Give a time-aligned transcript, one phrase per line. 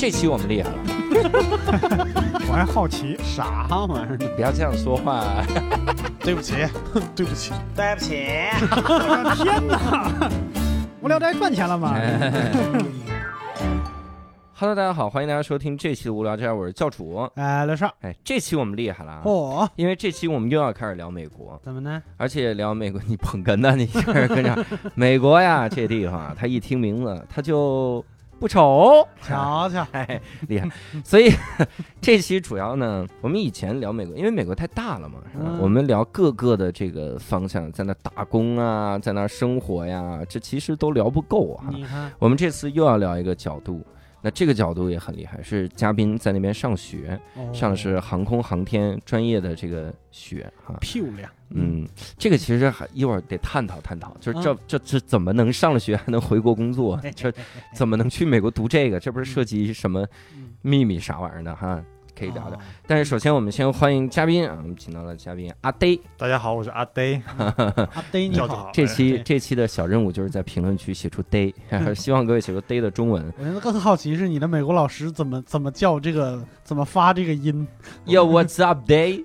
[0.00, 0.78] 这期我们厉害了，
[2.48, 4.16] 我还好奇，啥玩意儿？
[4.34, 5.44] 不要这样说话。
[6.24, 6.54] 对不起，
[7.14, 8.16] 对不起，对不起，
[8.62, 10.30] 我的天哪！
[11.02, 11.94] 无聊斋赚钱了吗
[14.54, 17.30] ？Hello，大家好，欢迎大家收听这期的无聊斋，我是教主。
[17.34, 22.02] 哎，刘少，哎，这期我们厉害了啊，哦，因为这期我们又要开始聊美国，怎么呢？
[22.16, 23.76] 而且聊美国，你捧哏呢？
[23.76, 28.02] 你这是跟着美国呀，这地方啊，他一听名字他就
[28.40, 30.66] 不丑，瞧 瞧，哎，厉害。
[31.04, 31.30] 所以
[32.00, 35.44] 这期主要呢，我们以前聊美国，因为美国太大了嘛，是吧？
[35.46, 41.66] 嗯我们聊各个的这个方向，在那打工啊，在那生活呀，这其实都聊不够啊。
[41.70, 43.84] 你看，我们这次又要聊一个角度。
[44.22, 50.76] 那这个角度也很厉害，是嘉宾在那边上学，哦上的是航空航天专业的这个学啊。
[50.80, 51.86] 漂亮，嗯，
[52.18, 57.00] 这个其实还一会儿得探讨探讨，就是这嗯这这怎么能上了学 还能回国工作？
[57.16, 57.32] 这
[57.74, 58.98] 怎么能去美国读这个？
[59.00, 61.82] 这不是涉及什么嗯秘密啥玩意儿的哈？
[62.20, 62.58] 可以聊聊。
[62.58, 65.96] 哦但是首先我们先欢迎嘉宾啊，我们请到了嘉宾阿呆。
[66.18, 71.50] 大家好，我是阿呆， 阿呆你好，这期这期的小任务就是在评论区写出呆，
[71.94, 73.24] 希望各位写出呆的中文。
[73.38, 77.66] 我现在更好奇是你的美国老师怎么怎么叫这个，怎么发这个音
[78.04, 79.24] ？Yo, what's up, day?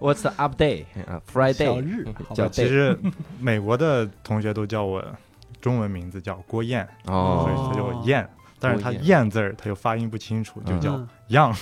[0.00, 0.84] What's up, day?
[1.06, 2.98] 啊小，Friday 日，叫其实
[3.38, 5.04] 美国的同学都叫我
[5.60, 8.28] 中文名字叫郭燕，所哦，以他叫我燕，
[8.64, 11.08] 但是他郭燕燕字儿他又发音不清楚，就叫嗯。
[11.28, 11.56] young，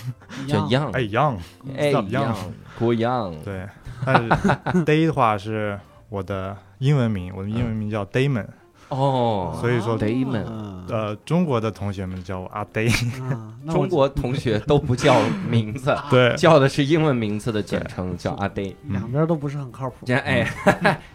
[0.48, 1.36] 叫 Young， 哎 young，
[1.76, 2.34] 哎 Stop Young，
[2.78, 3.68] 郭 Young，对，
[4.04, 4.28] 但是
[4.84, 8.46] day 的话是我的英文名，我的英文名叫 Damon，
[8.88, 10.72] 哦，所以说 Damon 嗯。
[10.88, 12.90] 呃，中国的同学们叫我阿 Day，
[13.70, 18.74] 中国同学都不叫名字，对，叫的是英文名字的简称，叫阿 Day，。
[18.88, 20.04] 两边都不是很靠谱。
[20.04, 20.44] 这哎，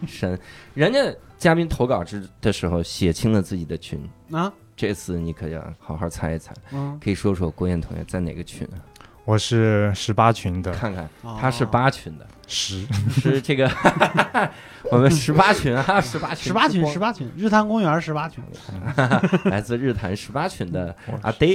[0.06, 0.36] 神，
[0.72, 0.98] 人家
[1.36, 4.00] 嘉宾投稿之的时候写清了自己的群，
[4.32, 8.78] 啊，这次你可要好好猜一猜，嗯，可以说说郭燕同学在哪个群啊？
[9.24, 10.70] 我是十八群的。
[10.70, 11.36] 看看哦。
[11.40, 12.84] 他是八群的，十，
[13.20, 13.70] 是这个
[14.90, 18.42] 我们十八群啊，十八群，十八群，十八群，日坛公园十八群，
[19.44, 21.48] 来自日坛十八群的阿呆。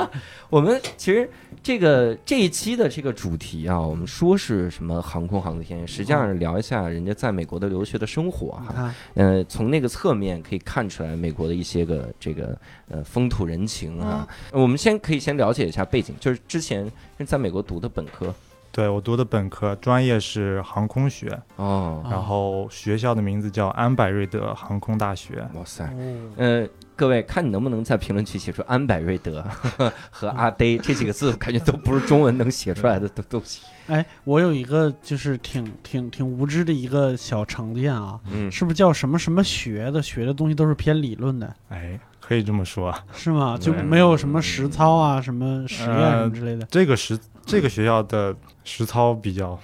[0.50, 1.28] 我们其实
[1.62, 8.66] 这个这一期的这个主题啊，我们说是什么航空航天，实际上是聊一下人家在美国的留学的生活哈。
[8.68, 12.54] 你看，呃，从那个侧面可以看出来美国的一些个这个
[12.88, 14.28] 呃风土人情啊。
[14.52, 16.84] 我们先可以先了解一下背景，就是之前
[17.16, 18.34] 是在美国读的本科
[18.74, 22.02] 对我读的本科专业是航空学，哦。
[22.04, 25.48] 啊然后学校的名字叫安百瑞德航空大学。
[25.54, 29.44] 哇塞，嗯，呃，各位看你能不能在评论区写出安百瑞德
[30.10, 33.62] 和阿呆这几个字，感觉都不是中文能写出来的东东西。
[33.86, 40.02] 哎，我有一个就是挺挺挺无知的一个小成见啊，嗯，是不是叫什么什么学的？
[40.02, 42.94] 学的东西都是偏理论的，哎，可以这么说。
[43.12, 43.56] 是吗？
[43.60, 46.66] 就没有什么实操啊，什么实验什么之类的。
[46.70, 49.58] 这个实这个学校的实操比较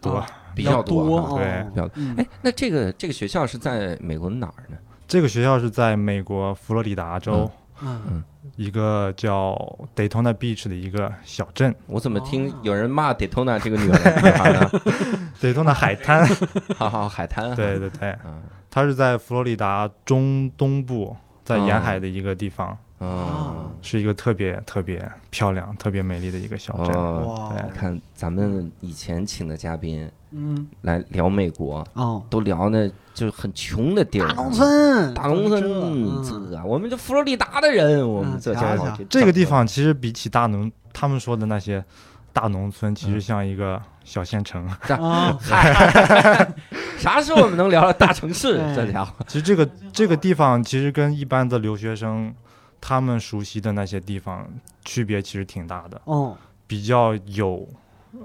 [0.00, 0.12] 多。
[0.12, 4.76] 啊比较多啊对哦比较多哎，那这个这个学校是在美国哪儿呢？
[5.06, 7.48] 这个学校是在美国佛罗里达州
[7.80, 8.22] 嗯
[8.56, 9.54] 一个叫
[9.94, 14.70] Daytona Beach 的一个小镇我怎么听哦有人骂 Daytona 这个女孩呢？
[15.40, 16.28] Daytona 海滩。
[16.76, 21.16] 好好海滩啊，对对对，嗯它是在佛罗里达中东部，
[21.50, 26.94] 在沿海的一个地方，啊是一个特别特别漂亮、特别美丽的一个小镇。
[26.94, 27.54] 哦，哇。
[27.54, 30.66] 你，看咱们以前请的嘉宾嗯。
[30.82, 41.84] 来聊美国，哦，都聊那就是很穷的地儿，大农村，大农村，嗯这我们这佛罗里达的人，我们这这这个地方其实比起大农，他们说的那些
[42.32, 44.66] 大农村，其实像一个小县城。
[44.88, 45.36] 啊，
[47.00, 48.58] 啥时候我们能聊聊大城市？
[48.62, 48.74] 哎。
[48.74, 52.32] 这家伙，其实这个这个地方其实跟一般的留学生
[52.80, 54.48] 他们熟悉的那些地方
[54.84, 56.36] 区别其实挺大的，哦。
[56.66, 57.66] 比较有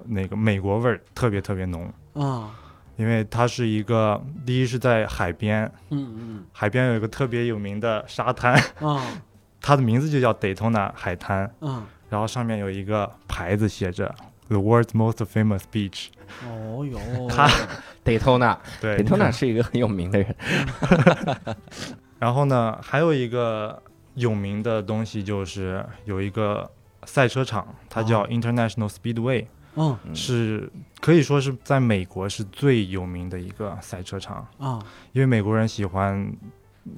[0.05, 1.91] 那个美国味儿，特别特别浓。
[2.13, 2.51] 啊，
[2.95, 6.45] 因为它是一个，第一是在海边，嗯嗯。
[6.51, 9.03] 海边有一个特别有名的沙滩，嗯啊。
[9.61, 14.13] 它的名字就叫 Daytona 海滩，嗯，然后上面有一个牌子写着
[14.47, 16.07] The world's most famous beach。
[16.43, 16.99] 哦哟，
[17.29, 17.49] 他
[18.03, 20.35] 得托纳，对，得托纳你看是一个很有名的人。
[22.19, 23.81] 然后呢，还有一个
[24.13, 26.69] 有名的东西就是有一个
[27.05, 29.45] 赛车场，它叫哦 International Speedway，、
[29.75, 29.97] 嗯。
[30.05, 30.71] 嗯是
[31.01, 34.79] 可以说是在美国是最有名的一个赛车场，啊。
[35.11, 36.35] 因为美国人喜欢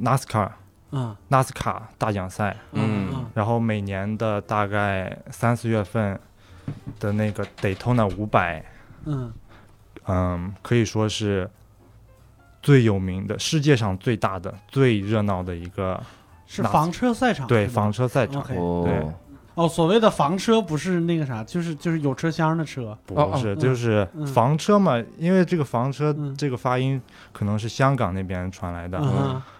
[0.01, 0.51] NASCAR
[0.91, 1.15] 嗯。
[1.27, 3.25] 纳斯卡大奖赛，嗯嗯。
[3.33, 6.17] 然后每年的大概三四月份
[6.99, 8.63] 的那个 Daytona 五百，
[9.05, 9.31] 嗯。
[10.09, 11.49] 嗯，可以说是
[12.61, 16.01] 最有名的、世界上最大的、最热闹的一个
[16.45, 19.13] 是房车赛场，对房车赛场哦，
[19.55, 23.59] 哦，所谓的房车不是那个啥，就是就是有车厢的车，不是，嗯。
[23.59, 24.25] 就是嗯。
[24.25, 26.33] 房车嘛，因为这个房车嗯。
[26.37, 27.01] 这个发音
[27.33, 28.97] 可能是香港那边传来的，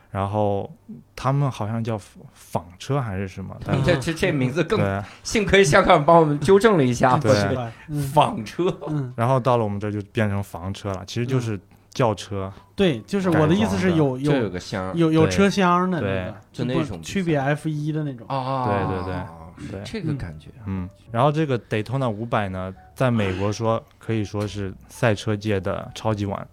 [0.09, 0.71] 然后
[1.15, 1.99] 他们好像叫
[2.33, 7.33] 纺车还是什么，但这这这名字更，对，幸亏香港帮我们纠正了一下，对。
[8.13, 11.59] 纺车，嗯，然后到了我们这就变成房车了，其实就是
[11.91, 19.15] 轿车，对，就是我的意思是有有有个箱有有车厢的那就那种区别 F 一的那种，啊，对对对。
[19.71, 19.81] 对。
[19.83, 26.47] 这个感觉，嗯，然后这个 Daytona 五百呢，在美国说可以说是赛车界的超级碗，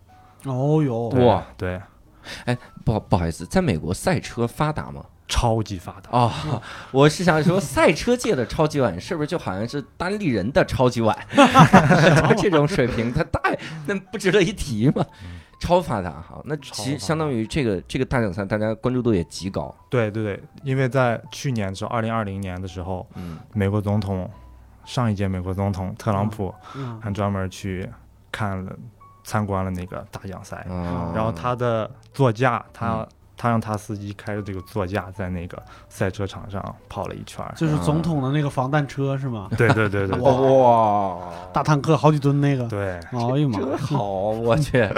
[0.44, 1.78] 哦哟，哇，对，
[2.84, 5.04] 不不好意思，在美国赛车发达吗？
[5.26, 6.62] 超级发达，啊、
[6.92, 11.16] 我是想说，赛车界的超级碗是不是就好像是单立人的超级碗？
[12.36, 13.40] 这种水平，它大
[13.86, 15.04] 那不值得一提吗？
[15.58, 19.74] 超发达哈，那其实相当于这个这个大奖赛，大家关注度也极高。
[19.88, 24.30] 对对对，因为在去年的时候，二零二零年的时候，嗯，美国总统
[24.84, 27.88] 上一届美国总统特朗普嗯还专门去
[28.30, 28.76] 看了
[29.24, 37.52] 参观了那个大奖赛，啊然后他的座驾，他、嗯他让他司机开着这个座驾在那个赛车场上跑了一圈儿。
[37.56, 39.48] 就是总统的那个防弹车是吗？
[39.58, 44.88] 对对对对哇对哇，大坦克好几吨那个，对，哎呀妈呀，真好，我去。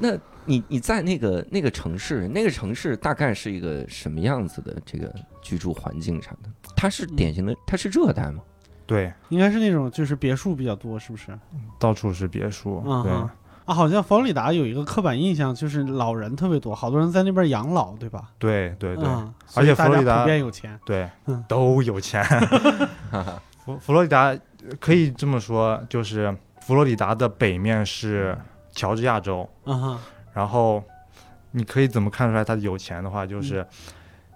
[0.00, 0.10] 那
[0.44, 6.50] 你你在那个那个城市，那个城市大概是一个什么样子的这个居住环境啥的？
[6.74, 8.42] 它是典型的，它是热带吗？
[8.86, 11.38] 对，应该是那种就是别墅比较多，是不是？
[11.78, 12.82] 到处是别墅。
[13.04, 13.12] 对
[13.68, 18.30] 啊，好像佛罗里达有一个刻板印象，就是老人特别多，好多人在那边养老，对吧？
[18.38, 20.80] 对对对、嗯，而且佛罗里达家普遍有钱。
[20.86, 22.24] 对嗯，都有钱。
[23.66, 24.34] 佛佛罗里达
[24.80, 28.34] 可以这么说，就是佛罗里达的北面是
[28.72, 29.46] 乔治亚州，
[30.32, 30.82] 然后
[31.50, 33.66] 你可以怎么看出来他有钱的话，就是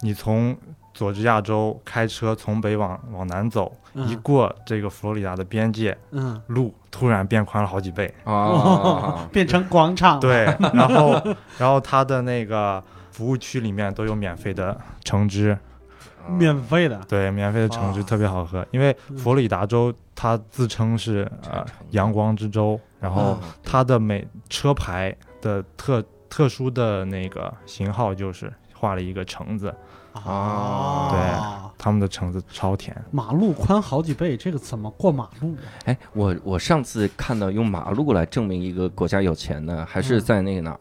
[0.02, 0.54] 你从
[0.94, 8.12] 佐治亚州开车从北往往南走，一嗯过这个佛罗里达的边界，嗯，路突然变宽了好几倍。
[8.24, 10.20] 啊，变成广场。
[10.20, 10.44] 对，
[10.74, 11.20] 然后
[11.58, 15.56] 然后它的那个服务区里面都有免费的橙汁，
[16.28, 17.00] 免费的。
[17.08, 29.74] 对，免费的橙汁特别好喝，因为嗯佛罗里达州它自称是呃阳光之州，然后嗯它的每车牌的特特殊的那个型号就是画了一个橙子，
[30.12, 32.96] 啊对，他们的橙子超甜。
[33.10, 35.62] 马路宽好几倍，这个怎么过马路啊？
[35.86, 40.80] 哎，我我上次看到用马路来证明一个国家有钱呢，还是嗯在那个哪儿，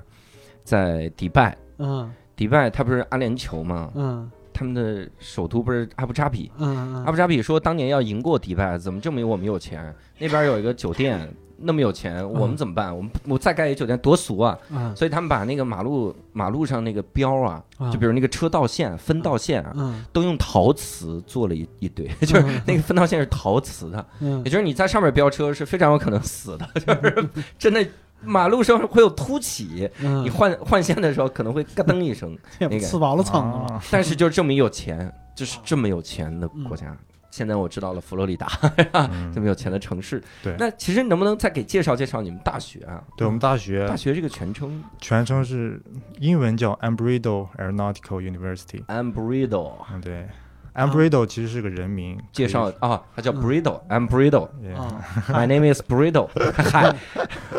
[0.63, 1.57] 在迪拜。
[1.77, 3.91] 嗯迪拜它不是阿联酋吗？
[3.95, 6.51] 嗯他们的首都不是阿布扎比？
[6.57, 9.93] 嗯嗯阿布扎比说当年要赢过迪拜，怎么证明我们有钱？
[10.19, 11.27] 那边有一个酒店
[11.63, 12.95] 那么有钱，我们怎么办？
[12.95, 14.57] 我们我再盖一酒店多俗啊！
[14.69, 14.95] 嗯。
[14.95, 17.91] 所以他们把那个马路马路上那个标啊，嗯。
[17.91, 20.03] 就比如那个车道线、分道线啊，嗯。
[20.11, 24.41] 都用陶瓷做了一一堆， 就是那个分道线是陶瓷的，嗯。
[24.43, 27.85] 也就是你在上面飙车是非常有可能死的， 就是真的
[28.23, 32.79] 马路上会有凸起，嗯，你换换线的时候可能会咯噔一声， 也那个。
[32.79, 33.65] 吃饱了撑的嘛。
[33.71, 36.95] 啊但是就证明有钱，就是这么有钱的国家。
[37.31, 38.47] 现在我知道了佛罗里达
[38.93, 40.21] 嗯这么有钱的城市。
[40.43, 43.01] 对那其实能不能再给介绍介绍你们大学啊？
[43.17, 45.81] 对我们大学大学这个全称全称是
[46.19, 50.27] 英文叫 Embry-Riddle Aeronautical University，Embry-Riddle，嗯对
[50.75, 54.49] ，Embry-Riddle 其实是个人名，介绍啊，他叫嗯 Bridle，I'm Bridle。
[54.61, 56.93] 可以，啊 My name is Bridle，嗨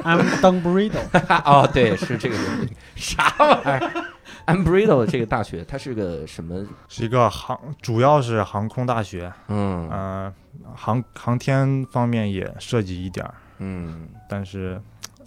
[0.02, 1.00] ，，I'm Don Burrito。
[1.44, 4.04] 哦，对，是这个人，啥玩意儿
[4.46, 6.66] ？I'm Bridle 这个大学，它是个什么？
[6.88, 10.34] 是一个航，主要是航空大学，嗯呃，
[10.74, 14.80] 航航天方面也涉及一点儿，嗯但是，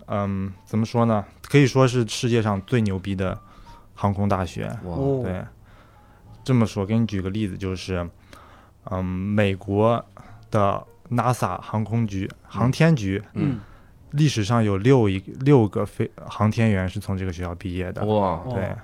[0.07, 1.25] 嗯，怎么说呢？
[1.49, 3.37] 可以说是世界上最牛逼的
[3.93, 4.67] 航空大学。
[4.83, 5.43] 哇，哦，对，
[6.43, 8.07] 这么说，给你举个例子，就是，
[8.91, 10.03] 嗯，美国
[10.51, 13.59] 的 NASA 航空局、航天局嗯，
[14.11, 18.03] 历史上有六一六个飞航天员是从这个学校毕业的。
[18.05, 18.75] 哇，哦对，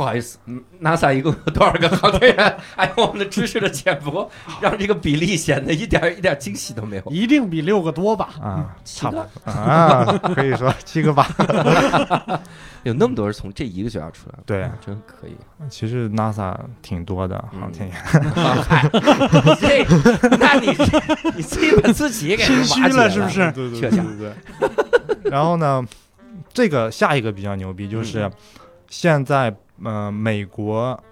[0.00, 2.56] 不好意思嗯，NASA 一共有多少个航天员？
[2.74, 7.02] 哎呀，我们的知识的浅薄， 让这个比例显得一点儿一点儿惊喜都没有。
[7.10, 8.30] 一定比六个多吧？
[8.40, 11.28] 啊，差不多啊， 可以说七个吧。
[12.84, 15.36] 有那么多人从这一个学校出来的，对，真可以。
[15.68, 17.94] 其实 NASA 挺多的航天员。
[18.62, 18.88] 嗨，
[19.60, 19.84] 这，
[20.40, 20.68] 那你
[21.36, 25.30] 你自己把自己给心虚了是不是对这下对对。
[25.30, 25.84] 然后呢，
[26.54, 28.32] 这个下一个比较牛逼，就是嗯
[28.90, 31.02] 现在呃美国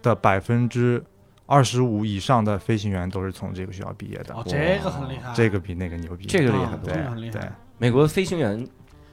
[0.00, 1.04] 的百分之
[1.44, 5.30] 二十五以上的飞行员都是从这个学校毕业的，哦，这个很厉害。
[5.34, 6.24] 这个比那个牛逼。
[6.26, 6.96] 这个厉害啊多了。
[6.96, 7.52] 这个很厉对害。
[7.76, 8.66] 美国飞行员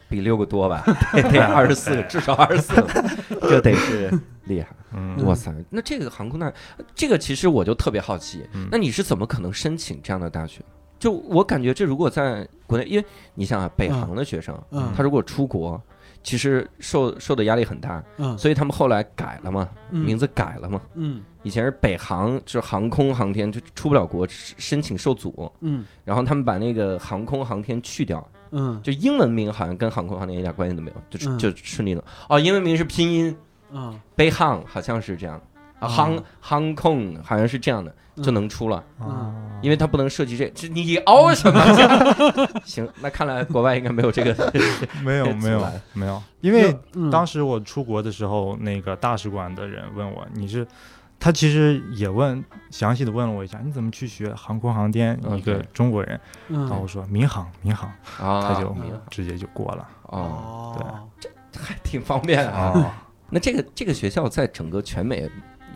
[0.07, 3.03] 比六个多吧， 得得二十四个，至少二十四个，
[3.49, 4.09] 这得是
[4.45, 4.69] 厉害！
[5.25, 6.51] 哇塞，那这个航空大，
[6.95, 10.61] 这个其实我就特别好奇，嗯那你是怎么可能申请这样的大学？
[10.97, 15.81] 就我感觉，这如果在国内，因为你想啊，北航的学生，嗯他如果出国，
[16.23, 18.37] 其实受受的压力很大，嗯。
[18.37, 19.99] 所以他们后来改了嘛，嗯。
[20.01, 20.81] 名字改了嘛。
[20.95, 21.21] 嗯。
[21.43, 25.85] 以前是北航，就是航空航天，就出不了国，申请受阻，嗯。
[26.03, 28.79] 然后他们把那个航空航天去掉，嗯。
[28.83, 31.37] 就英文名好像跟航空航天一点关系都没有，就嗯。
[31.39, 32.03] 就顺利了。
[32.27, 33.35] 哦，英文名是拼音，
[33.71, 33.99] 嗯。
[34.15, 35.41] 北航好像是这样，
[35.79, 35.87] 啊，哦。
[35.87, 39.33] 航航空好像是这样的，就能出了，啊。
[39.61, 41.61] 因为它不能涉及这，这你凹什么？
[42.63, 44.53] 行，那看来国外应该没有这个，
[45.03, 47.11] 没有 没有没有，因为嗯。
[47.11, 50.65] 当时我出国的时候，那个大使馆的人问我，你是，
[51.19, 55.19] 他其实也问详细的问了我一下，你怎么去学航空航天？
[55.25, 55.65] 嗯一个对。
[55.73, 58.73] 中国人，然后嗯我说民航民航，啊，他就
[59.09, 60.73] 直接就过了哦，
[61.19, 62.79] 对，这还挺方便啊。
[62.79, 63.03] 啊。
[63.29, 65.29] 那这个这个学校在整个全美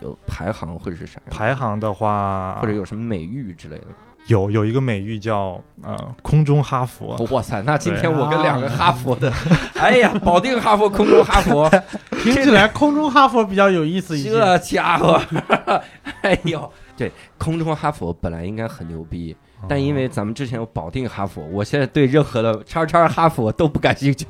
[0.04, 1.36] 有排行会是啥样？
[1.36, 3.86] 排行的话，或者有什么美誉之类的？
[4.26, 9.30] 有有一个美誉叫呃空中哈佛，哇塞，那今天我跟两个哈佛的，
[9.76, 11.70] 哎呀，保定哈佛、空中哈佛，
[12.22, 14.30] 听起来空中哈佛比较有意思一些。
[14.30, 15.20] 这家伙，
[16.22, 19.36] 哎呦，对，空中哈佛本来应该很牛逼，
[19.68, 24.26] 但因为咱们之前有保定哈佛，我现在对任何的叉叉哈佛都不感兴趣。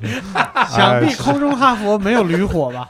[0.71, 2.88] 想必空中哈佛没有驴火吧？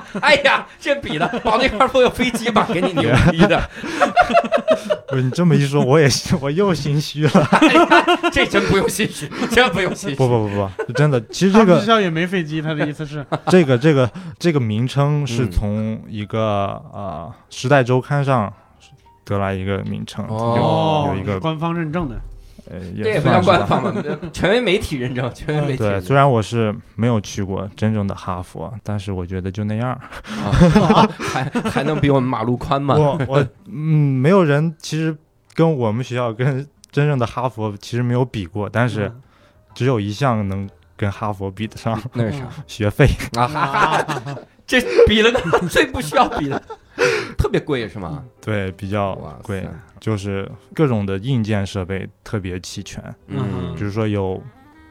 [0.20, 2.66] 哎呀，这比的，保定哈佛有飞机吧？
[2.72, 3.68] 给你牛逼的，
[5.08, 6.08] 不是你这么一说，我也
[6.40, 7.48] 我又心虚了。
[7.60, 10.16] 哎呀，这真不用心虚， 真不用心虚。
[10.16, 18.52] 不不不不，真的，其实这个们学校也没飞机，他的意思是， 这个这个这个名称是嗯从一个呃《时代周刊》上
[19.24, 22.16] 得来一个名称，哦有有一个官方认证的。
[22.70, 29.98] 呃，这也不叫算是吧官方吧， 权威媒体认证，权威媒体对，虽然我是没有去过真正的哈佛，但是我觉得就那样。
[31.18, 32.94] 还还能比我们马路宽吗？
[32.96, 35.16] 我我嗯，没有人其实
[35.54, 39.22] 跟我们学校跟真正的哈佛其实没有比过，但是嗯
[39.74, 42.48] 只有一项能跟哈佛比得上，那是啥？
[42.66, 43.08] 学费。
[43.36, 46.62] 啊哈哈，这比了个 最不需要比的，
[47.38, 48.24] 特别贵是吗？
[48.40, 49.66] 对，比较贵，
[49.98, 53.74] 就是各种的硬件设备特别齐全，嗯。
[53.76, 54.42] 比如说有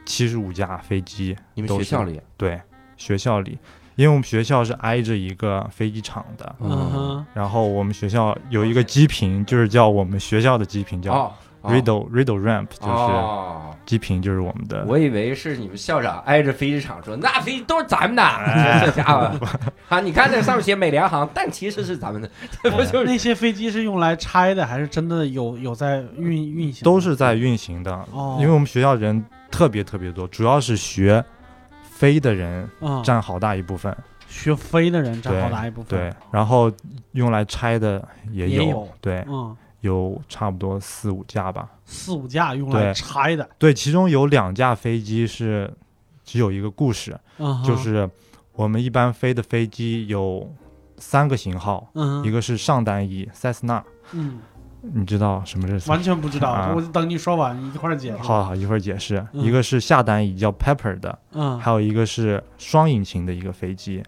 [0.05, 2.19] 七十五架飞机，你们学校里？
[2.37, 2.59] 对，
[2.97, 3.57] 学校里，
[3.95, 6.69] 因为我们学校是挨着一个飞机场的，嗯。
[6.91, 11.31] 哼，然后我们学校有一个机坪，就是叫我们学校的机坪叫哦
[11.63, 14.83] Riddle Riddle Ramp，就是哦，机坪就是我们的。
[14.85, 18.23] 我以为是你们校长挨着飞机场说，那飞机都是咱们的，
[18.95, 19.47] 家伙。
[19.89, 19.99] 啊！
[19.99, 22.29] 你看那上面写美联航，但其实是咱们的，
[22.63, 23.05] 这不就是。
[23.05, 26.83] 那些飞机是用来拆的，还是真的有有在运运行？
[26.83, 31.23] 都是在运行的，哦，因为我们学校人特别特别多，主要是学
[31.83, 33.95] 飞的人嗯，占好大一部分，
[34.27, 35.99] 学飞的人占好大一部分。
[35.99, 36.71] 对，然后
[37.11, 38.01] 用来拆的
[38.31, 38.87] 也有，也有。
[39.01, 42.93] 对，嗯，有差不多四五架吧，四五架用来对。
[42.93, 45.71] 拆的，对，其中有两架飞机是
[46.23, 48.09] 只有一个故事，嗯，就是
[48.53, 50.51] 我们一般飞的飞机有
[50.97, 54.39] 三个型号，嗯，一个是上单翼塞斯纳，嗯，
[54.81, 55.89] 你知道什么是？
[55.89, 56.73] 完全不知道，啊。
[56.75, 58.17] 我等你说完一块儿解释。
[58.17, 59.25] 好好一会儿解释。
[59.33, 59.43] 嗯。
[59.43, 64.03] 一个是下单翼叫 Pepper 的，嗯，还有一个是双引擎的一个飞机。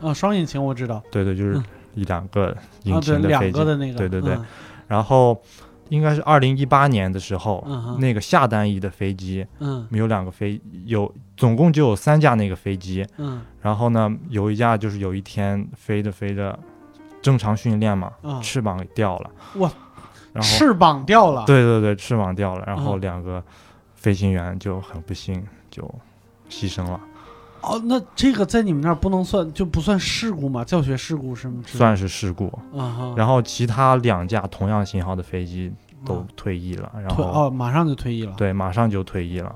[0.00, 1.64] 啊，双引擎我知道，对对，就是嗯。
[1.94, 3.58] 一两个啊，引对，两擎的飞机。
[3.58, 4.34] 个的那个，对对对。
[4.34, 4.44] 嗯
[4.88, 5.40] 然后
[5.90, 13.06] 应该是二零一八年的时候，嗯那个下单翼的飞机嗯有两个飞有总共就有三架那个飞机。
[13.18, 16.58] 嗯然后呢，有一架就是有一天飞着飞着，
[17.22, 19.30] 正常训练嘛，啊，翅膀给掉了。
[19.56, 19.70] 哇！
[20.32, 23.42] 然后翅膀掉了，对对对，翅膀掉了，然后嗯两个
[23.94, 25.82] 飞行员就很不幸就
[26.50, 27.00] 牺牲了，
[27.60, 30.64] 哦，那这个在你们那儿不能算，就不算事故吗？
[30.64, 31.62] 教学事故是吗？
[31.66, 32.46] 算是事故。
[32.76, 35.72] 啊，然后其他两架同样型号的飞机
[36.04, 38.32] 都啊退役了，然后哦，马上就退役了。
[38.36, 39.54] 对，马上就退役了。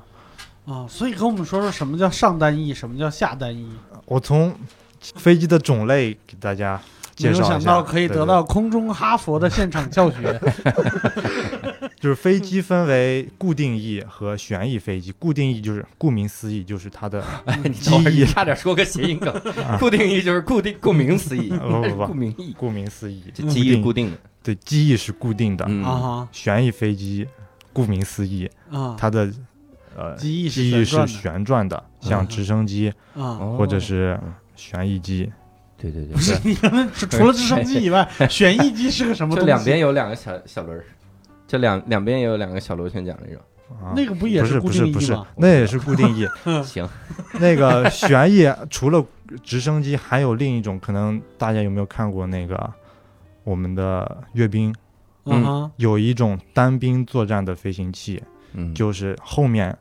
[0.66, 3.68] 啊，所以跟我们说说什么叫上单翼，什么叫下单翼。
[4.04, 4.54] 我从
[5.00, 6.80] 飞机的种类给大家
[7.20, 10.40] 没有介绍一下，想到可以得到空中哈佛的现场教学。
[12.02, 15.12] 就是飞机分为固定翼和旋翼飞机。
[15.12, 19.32] 固定翼就是顾名思义，就是它的 哎，你等会儿记忆你差点说个谐音梗，
[19.78, 25.64] 固定翼就是固定，顾名思义，不不不 顾名义，顾名思义，这机翼固定的，对机翼是固定的。
[25.68, 27.24] 嗯啊哈旋翼飞机
[27.72, 29.30] 顾名思义，啊，它的
[29.96, 33.38] 呃机翼是机翼是旋转的像嗯直升机啊。
[33.38, 34.18] 哦或者是
[34.56, 35.30] 旋翼机。
[35.78, 39.40] 对对对不，是你刚才除除了直升机以外，旋翼机是个什么东西？
[39.42, 40.84] 就两边有两个小小轮儿，
[41.52, 46.26] 就两两边也有两个小螺旋桨那种，啊，那个不也是固不是不是定翼吗？，那也是固定翼。
[46.64, 46.88] 行，
[47.34, 49.04] 那个旋翼除了
[49.44, 52.72] 直升机，还有另一种，可能大家有没有看过那个
[53.44, 54.74] 我们的阅兵？
[55.26, 58.22] 嗯哼，有一种单兵作战的飞行器，
[58.54, 59.76] 嗯，就是后面，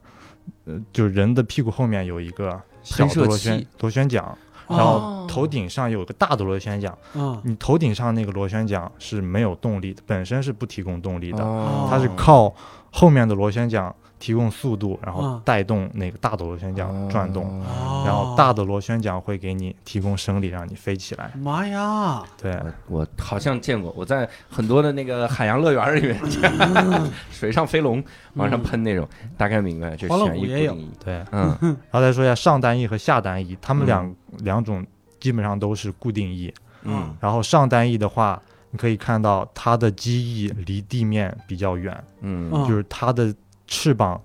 [0.66, 4.38] 呃，就人的屁股后面有一个小螺旋螺旋桨，哦
[4.72, 6.98] 然后头顶上有个大的螺旋桨。
[7.14, 12.54] 嗯你头顶上那个螺旋桨是没有动力的，本身是不提供动力的，哦它是靠
[12.92, 15.42] 后面的螺旋桨提供速度，然后嗯。
[15.44, 18.04] 带动那个大的螺旋桨转动，哦。
[18.06, 21.32] 然后大的螺旋桨会给你提供升力，让你飞起来。
[21.36, 22.54] 妈呀，对，
[22.88, 26.52] 我我好像见过，我在很多的那个海洋乐园里面见，
[27.32, 28.02] 水上飞龙
[28.36, 30.74] 往上喷那种，大概明白，这欢乐旋翼也有。
[30.74, 30.92] 固定。
[31.04, 31.58] 对，嗯。
[31.62, 33.88] 然后再说一下上单翼和下单翼，它们嗯。
[33.88, 34.86] 两、两种
[35.20, 36.54] 基本上都是固定翼。
[36.84, 37.16] 嗯。
[37.20, 42.50] 然后上单翼的话，你可以看到它的机翼离地面比较远，嗯。
[42.54, 42.68] 嗯。
[42.68, 43.34] 就是它的
[43.72, 44.22] 翅膀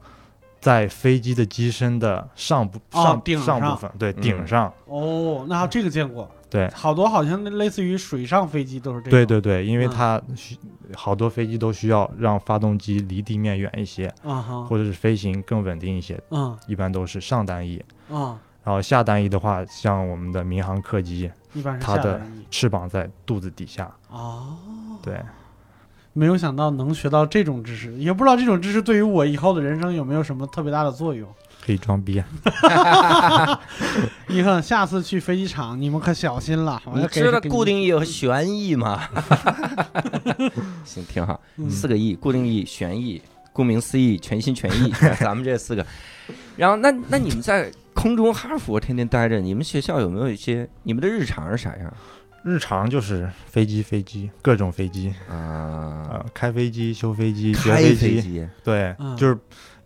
[0.61, 3.61] 在飞机的机身的上部、哦上顶上。
[3.61, 4.21] 上部分，对，嗯。
[4.21, 4.75] 顶上。
[4.87, 6.69] 哦，那这个见过，对。
[6.75, 9.91] 好多好像类似于水上飞机都是这样，对对对，因为嗯。
[9.91, 10.57] 它需
[10.97, 16.59] 好多飞机都需要让发动机离地面远一些，啊哈，或者是飞行更稳定一些，嗯。
[16.67, 17.81] 一般都是上单翼。
[18.11, 23.89] 啊，然后下单翼的话，像我们的民航客机，一般是它的翅膀在肚子底下。
[24.11, 24.57] 哦，
[25.01, 25.21] 对，
[26.17, 31.29] 没有想到能学到这种知识，也不知道这种知识对于我以后的人生有没有什么特别大的作用。
[31.63, 33.61] 可以装逼啊。
[34.29, 36.81] 你看，下次去飞机场，你们可小心了。
[36.87, 39.03] 我你知道固定翼和旋翼吗？
[40.87, 43.21] 行，挺好，嗯四个翼，固定翼、旋翼，
[43.53, 45.85] 顾名思义，全心全意， 咱们这四个。
[46.57, 51.93] 然后，那那你们在空中哈佛天天待着，你们学校有没有一些你们的日常是啥样
[52.47, 56.07] 日常就是飞机，飞机，各种飞机，啊？
[56.09, 57.97] 呃，开飞机、修飞机、学飞机。
[57.97, 59.17] 飞机，对，嗯。
[59.17, 59.37] 就是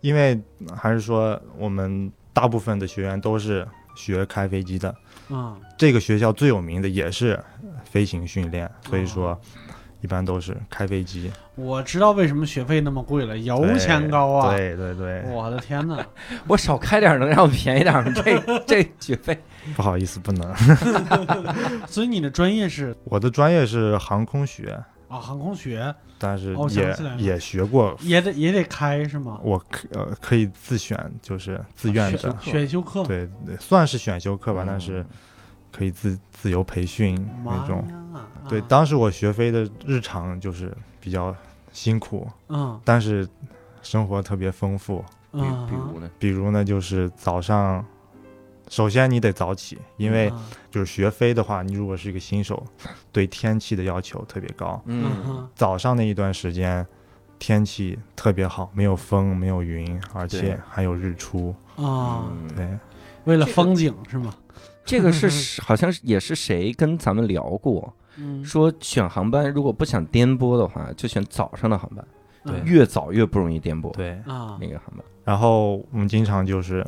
[0.01, 0.39] 因为
[0.77, 4.95] 还是说我们大部分的学员都是学开飞机的，
[5.29, 7.43] 嗯，这个学校最有名的也是
[7.83, 9.07] 飞行训练，所以哦。
[9.07, 9.41] 说
[10.01, 11.31] 一般都是开飞机。
[11.55, 14.55] 我知道为什么学费那么贵了，油钱高啊！
[14.55, 16.03] 对对对，我的天哪！
[16.47, 18.11] 我少开点儿能让我便宜点吗？
[18.25, 19.37] 这这学费
[19.75, 20.53] 不好意思，不能。
[21.87, 24.71] 所以你的专业是我的专业是航空学，
[25.07, 27.95] 啊航空学，但是也、也学过。
[28.01, 29.39] 也得也得开是吗？
[29.43, 35.05] 我可呃可以自选，就是自愿选的，选修课，对，对算是选修课吧，嗯但是
[35.71, 37.85] 可以自自由培训那种。
[38.19, 38.27] 呀！
[38.49, 41.35] 对，啊当时我学飞的日常就是比较
[41.71, 43.27] 辛苦，嗯但是
[43.81, 45.03] 生活特别丰富。
[45.31, 46.11] 比嗯，比如呢？
[46.19, 47.85] 比如呢，就是早上，
[48.67, 52.61] 首先你得早起，因为嗯就是学飞的话，你如果是一个新手，
[53.13, 54.81] 对天气的要求特别高。
[54.85, 56.85] 嗯嗯早上那一段时间，
[57.39, 61.55] 天气特别好，没有风，没有云，而且还有日出。
[61.77, 62.67] 啊，嗯对，
[63.23, 64.33] 为了风景是吗？
[64.83, 65.29] 这个是
[65.63, 72.05] 好像是也是谁跟咱们聊过，嗯，说选航班如果不想颠簸的话，就选早上的航班，
[72.45, 73.91] 对越早越不容易颠簸。
[73.93, 74.11] 对。
[74.25, 76.85] 啊那个航班，然后我们经常就是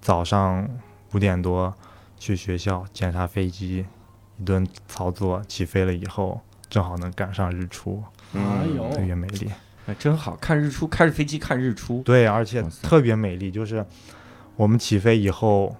[0.00, 0.68] 早上
[1.14, 1.72] 五点多
[2.16, 3.86] 去学校检查飞机，
[4.38, 8.02] 一顿操作，起飞了以后正好能赶上日出，
[8.34, 9.50] 哎呦特别美丽。
[9.86, 12.02] 哎真好看日出，开着飞机看日出。
[12.02, 13.82] 对，而且特别美丽，就是
[14.54, 15.74] 我们起飞以后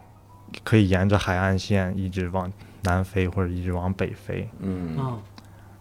[0.64, 2.50] 可以沿着海岸线一直往
[2.82, 5.18] 南飞，或者一直往北飞，嗯，嗯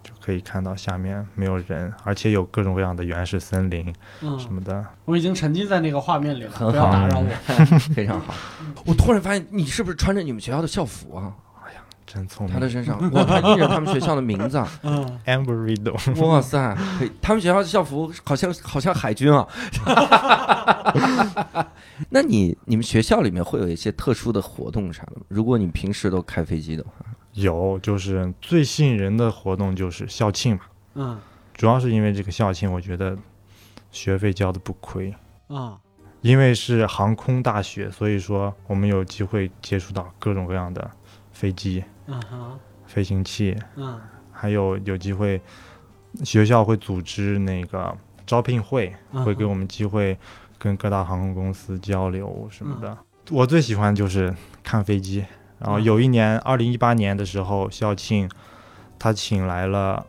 [0.04, 3.86] 就可以看到下面没有人，而且有各种各样的原始森林
[4.22, 4.86] 什嗯，么的。
[5.06, 7.28] 我已经沉浸在那个画面里了，很不要好打扰我。
[7.94, 8.34] 非常好。
[8.86, 11.34] 我突然发现，你是不是穿着你们学校的校服啊？
[11.66, 14.68] 哎呀真聪明他的身上，哇，他印着他们学校的名字啊。
[14.84, 16.78] 嗯，， Amber Riddle，哇塞，
[17.22, 19.46] 他们学校的校服好像好像海军啊。
[22.10, 25.24] 那你你们学校里面会有一些特殊的活动啥的吗？
[25.28, 30.62] 如果你平时都开飞机的话，有就是最吸引人的活动就是校庆嘛，
[30.96, 31.20] 嗯
[31.54, 33.18] 主要是因为这个校庆，我觉得
[33.92, 35.14] 学费交的不亏。
[35.48, 35.78] 啊
[36.22, 40.90] 因为是航空大学，所以说我们有机会接触到各种各样的
[41.32, 41.84] 飞机、
[42.88, 45.40] 飞行器，嗯还有有机会，
[46.24, 47.96] 学校会组织那个
[48.26, 50.18] 招聘会，嗯会给我们机会
[50.58, 52.98] 跟各大航空公司交流什么的。
[53.30, 55.26] 我最喜欢就是看飞机。
[55.60, 58.30] 然后嗯有一年，二零一八年的时候，校庆
[59.00, 60.06] 他请来了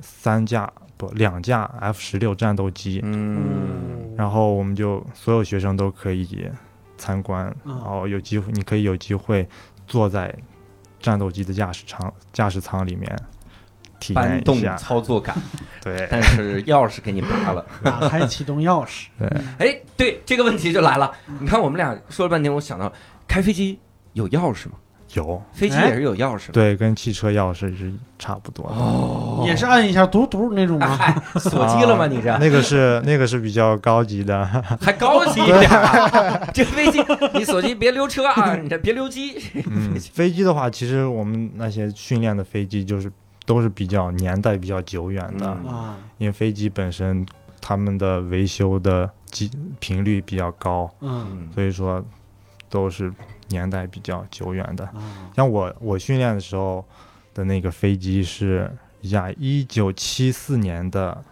[0.00, 6.48] 三架不两架 F 十六战斗机，嗯，然后我们就所有学生都可以
[6.96, 9.48] 参观，嗯然后有机会，你可以有机会
[9.86, 10.34] 坐在
[11.00, 13.18] 战斗机的驾驶舱驾驶舱里面
[13.98, 14.76] 体搬动验一下。
[14.76, 15.36] 操作感，
[15.82, 17.64] 对，但是钥匙给你拔了。
[17.82, 19.28] 打开启动钥匙，对
[19.58, 21.10] 哎，对，这个问题就来了。
[21.40, 22.92] 你看我们俩说了半天，我想到
[23.26, 23.78] 开飞机
[24.12, 24.72] 有钥匙吗？
[25.14, 26.52] 有，飞机也是有钥匙的。
[26.52, 28.74] 对，跟汽车钥匙是差不多的。
[28.74, 30.96] 哦也是按一下嘟嘟那种吗？
[30.96, 32.04] 嗨，锁机了吗？
[32.04, 34.44] 啊你这那个是那个是比较高级的，
[34.80, 36.48] 还高级一点啊。
[36.52, 39.40] 这飞机你锁机别溜车啊，你这别溜机。
[39.70, 43.10] 嗯，飞机的话，其实我们那些训练的飞机就是
[43.46, 45.56] 都是比较年代比较久远的，
[46.18, 47.24] 因为飞机本身
[47.60, 50.90] 他们的维修的机频率比较高，
[51.54, 52.04] 所以说
[52.68, 53.10] 都是
[53.48, 54.84] 年代比较久远的。
[54.86, 56.84] 啊，像我我训练的时候
[57.32, 61.24] 的那个飞机是一架一九七四年的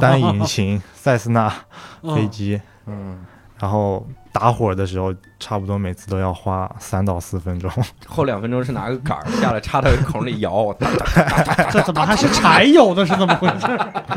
[0.00, 1.52] 单引擎塞斯纳
[2.02, 3.24] 飞机，嗯，
[3.58, 4.06] 然后
[4.38, 7.70] 打火的时候差不多每次都要花三到四分钟。
[8.06, 10.74] 后两分钟是拿个杆儿下来插到孔里摇，
[11.72, 13.06] 这怎么还是柴油的？
[13.06, 13.66] 是怎么回事？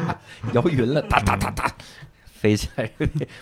[0.51, 1.71] 摇匀了，哒哒哒哒，
[2.25, 2.89] 飞起来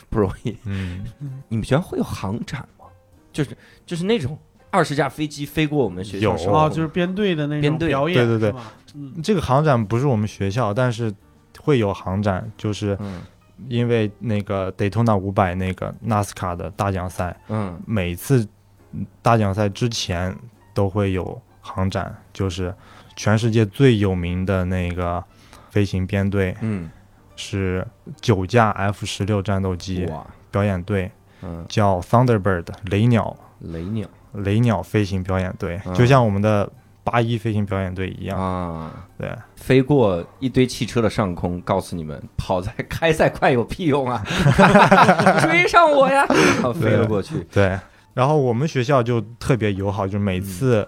[0.09, 0.55] 不容易。
[0.65, 1.03] 嗯，
[1.49, 2.85] 你们学校会有航展吗？
[3.33, 4.37] 就是就是那种
[4.69, 8.59] 二十架飞机飞过我们学校有上空，哦，就是编队的那编队种表演，对对对，
[8.93, 11.11] 嗯这个航展不是我们学校，但是
[11.59, 13.21] 会有航展，就是嗯
[13.67, 17.79] 因为那个 Daytona 五百那个纳斯卡的大奖赛，嗯。
[17.85, 18.47] 每次
[19.21, 20.35] 大奖赛之前
[20.73, 22.73] 都会有航展，就是
[23.15, 25.23] 全世界最有名的那个
[25.69, 26.89] 飞行编队嗯，
[27.35, 27.85] 是
[28.21, 30.07] 九架 F 十六战斗机，
[30.51, 33.35] 表演队，嗯，叫 Thunderbird 雷鸟。
[33.59, 34.07] 雷鸟。
[34.33, 35.93] 雷鸟飞行表演队，嗯。
[35.93, 36.71] 就像我们的
[37.09, 38.37] 八一飞行表演队一样。
[38.37, 44.21] 啊，对，飞过一堆汽车的上空，告诉你们，跑在开赛快有屁用啊！
[45.41, 46.25] 追上我呀！
[46.73, 47.79] 飞了过去，对，
[48.13, 50.85] 然后我们学校就特别友好，就嗯每次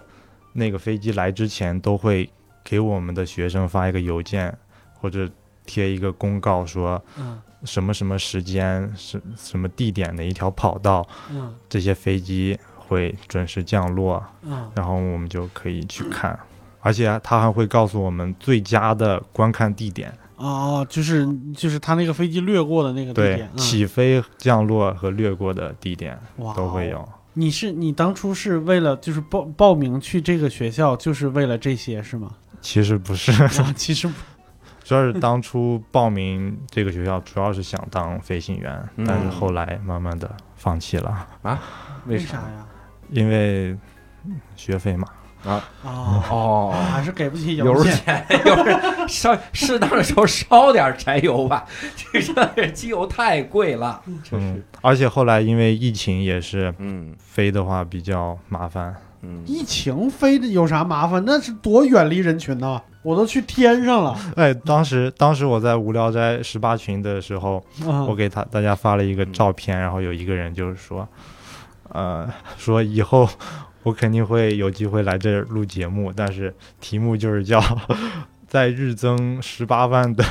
[0.52, 2.30] 那个飞机来之前都会
[2.62, 4.54] 给我们的学生发一个邮件，
[5.00, 5.26] 或者
[5.64, 7.40] 贴一个公告说嗯。
[7.62, 11.54] 什么什么时间什什么地点的一条跑道，嗯。
[11.68, 12.58] 这些飞机
[12.90, 16.36] 会准时降落，嗯然后我们就可以去看。
[16.80, 26.18] 而且他还会告诉我们最佳的观看地点，哦，就是就是他那个飞机掠过的那个地点，，嗯起飞、降落和掠过的地点
[26.56, 27.06] 都会有。
[27.34, 32.32] 你是你当初是为了就是报报名去这个学校，就是为了这些是吗？
[32.62, 34.14] 其实不是，啊， 其实不
[34.82, 41.60] 主要是当初报名这个学校，主要是想当飞行员，嗯但是后来慢慢的放弃了啊，
[42.06, 42.18] 为？
[42.18, 42.66] 啥呀？
[43.10, 43.76] 因为
[44.56, 45.06] 学费嘛。
[45.42, 45.62] 哦，
[46.30, 47.96] 哦，还是给不起油钱。
[48.04, 51.64] 钱， 油烧适当的时候烧点柴油吧，
[51.96, 52.20] 这
[52.54, 58.94] 这机油太贵了，真嗯。，而且后来因为疫情也是嗯飞的话比较麻烦。
[59.22, 61.22] 嗯，疫情飞的有啥麻烦？
[61.26, 62.78] 那是多远离人群呐！
[63.02, 64.14] 我都去天上了。
[64.36, 71.08] 哎，当时当时我在无聊斋十八群的时候，啊我给他大家发了一个照片，然后有一个人就是说，
[71.90, 73.28] 呃，说以后
[73.82, 77.62] 我肯定会有机会来这儿录节目，但是题目就是叫
[78.48, 80.24] 在日增十八万的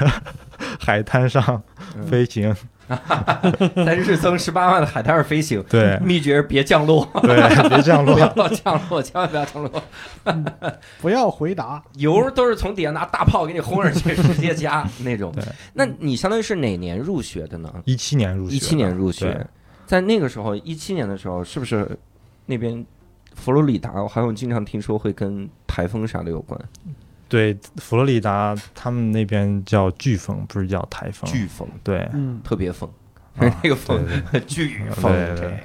[0.80, 1.62] 海滩上
[1.96, 2.56] 嗯飞行。
[3.86, 7.38] 在日增十八万的海滩上飞行，对秘诀是别降落，对，
[7.70, 8.50] 别降落 不落。
[8.50, 9.84] 要降落，千万不要降落。
[11.00, 11.84] 不要回答。
[11.98, 15.44] 油都是从底下拿大炮给你轰上去，直接加 那种对。
[15.74, 17.72] 那你相当于是哪年入学的呢？
[17.86, 19.46] 一七年入学，一七年入学对，
[19.90, 21.98] 在那个时候，一七年的时候，是不是
[22.46, 22.86] 那边
[23.34, 26.62] 佛罗里达，我好像经常听说会跟台风啥的有关？
[27.28, 31.28] 对，佛罗里达他们那边叫飓风，不是叫台风。
[31.32, 32.40] 飓风，对，嗯。
[32.44, 32.88] 特别风，
[33.38, 34.00] 啊 那个风
[34.32, 35.64] 对飓风，对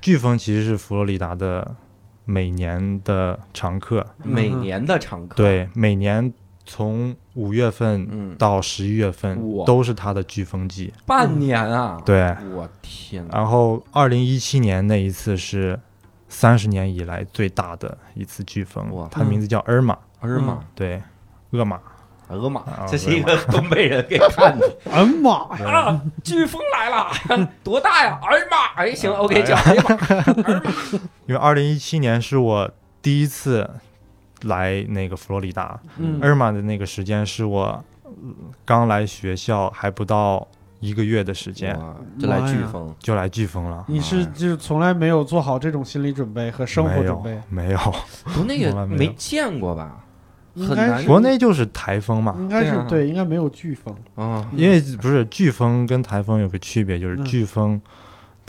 [0.00, 1.76] 飓风其实是佛罗里达的
[2.24, 4.02] 每年的常客。
[4.24, 6.32] 每年的常客。，对，每年
[6.70, 10.92] 从五月份嗯，到十一月份都是他的飓风季。
[11.06, 13.38] 半年啊！，对，我天哪！
[13.38, 15.80] 然后二零一七年那一次是
[16.28, 19.96] 三十年以来最大的一次飓风哇，它名字叫尔玛。
[20.20, 21.02] 尔玛，对，
[21.52, 21.80] 厄玛。
[22.30, 25.70] 俄玛啊，这是一个东北人给看的哎呀 妈呀！
[25.70, 26.02] 啊！
[26.22, 27.10] 飓风来了，
[27.64, 28.20] 多大呀？
[28.22, 28.56] 哎呀妈！
[28.76, 29.58] 哎，行，OK，讲。
[31.24, 33.70] 因为二零一七年是我第一次
[34.42, 36.20] 来那个佛罗里达，嗯。
[36.20, 38.12] 尔玛的那个时间是我呃
[38.64, 40.46] 刚来学校还不到
[40.80, 41.78] 一个月的时间。
[42.18, 43.84] 就来飓风，就来飓风了。
[43.88, 47.78] 你是就是从来没有做好这种心理准备和生活准备，没有，
[48.34, 48.86] 国内也没有。
[48.86, 50.04] 没见过吧？
[50.56, 50.88] 很难。
[50.88, 53.94] 应该国内就是台风嘛，应该是对，应该没有飓风。
[54.16, 57.24] 啊，因为不是飓风跟台风有个区别，就是嗯。
[57.24, 57.80] 飓风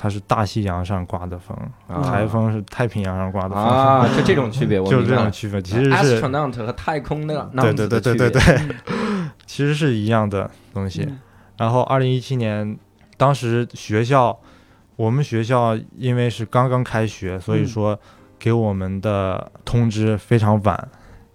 [0.02, 1.54] 它是大西洋上刮的风，
[1.90, 5.04] 啊台风是太平洋上刮的风，啊，就这种区别， 我就。
[5.04, 8.76] 这种区别，其实是 astronaut 和太空那个对对对对对对，
[9.46, 11.04] 其实是一样的东西。
[11.04, 11.20] 嗯
[11.58, 12.80] 然后二零一七年，
[13.18, 14.40] 当时学校，
[14.96, 18.00] 我们学校因为是刚刚开学，所以嗯说
[18.40, 20.88] 给我们的通知非常晚。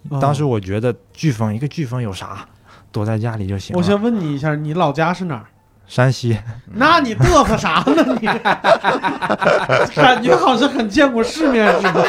[0.08, 2.48] 哦当时我觉得飓风一个飓风有啥，
[2.90, 4.00] 躲在家里就行我先。
[4.00, 5.44] 问你一下，你老家是哪儿？
[5.86, 6.38] 山西，
[6.74, 8.26] 那你嘚瑟啥呢你？
[9.94, 12.04] 感觉好像很见过世面似的。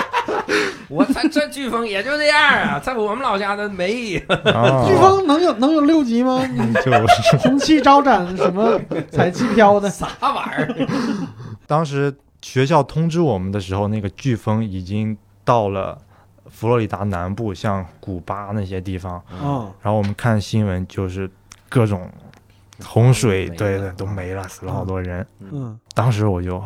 [0.88, 4.18] 我咱这飓风也就这样啊，在我们老家的没。
[4.28, 6.42] 啊飓风能有能有六级吗？
[6.84, 8.80] 就是红旗招展，什么
[9.12, 10.88] 彩旗飘的， 啥玩意儿？
[11.68, 15.98] 当时学校通知我们的时候，那个飓风已经到了
[16.50, 19.20] 佛罗里达南部，像古巴那些地方。
[19.44, 21.30] 嗯，然后我们看新闻，就是
[21.68, 22.08] 各种
[22.84, 25.26] 洪水，对对，都没了，死了好多人。
[25.40, 26.60] 嗯，当时我就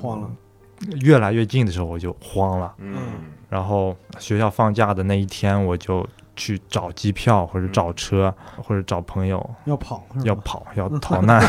[0.00, 0.30] 慌了。
[1.02, 2.74] 越来越近的时候，我就慌了。
[2.78, 2.96] 嗯
[3.50, 11.42] 然后学校放假的那一天，我就去找机票或者找车、或者找朋友要跑要跑要逃 难。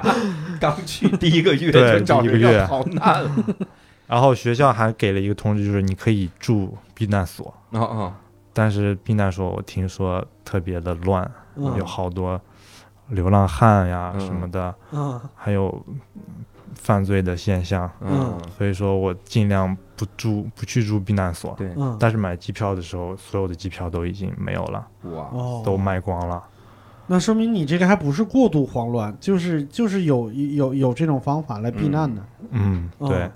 [0.58, 3.24] 刚去第一个月对就找一个月人要逃难。
[4.08, 8.12] 然后学校还给了一个通知，就是你可以住避难所，哦哦，
[8.52, 12.40] 但是避难所我听说特别的乱，嗯有好多
[13.08, 15.84] 流浪汉呀嗯什么的，嗯还有
[16.74, 17.90] 犯罪的现象。
[18.00, 21.54] 嗯，所以说我尽量不住不去住避难所。
[21.56, 26.42] 对，嗯，但是买机票的时候，所有的机票都已经没有了，哇，哦，都卖光了。
[27.06, 32.24] 那说明你这个还不是过度慌乱，就是就是有有有这种方法来避难的。
[32.50, 33.30] 嗯，哦对，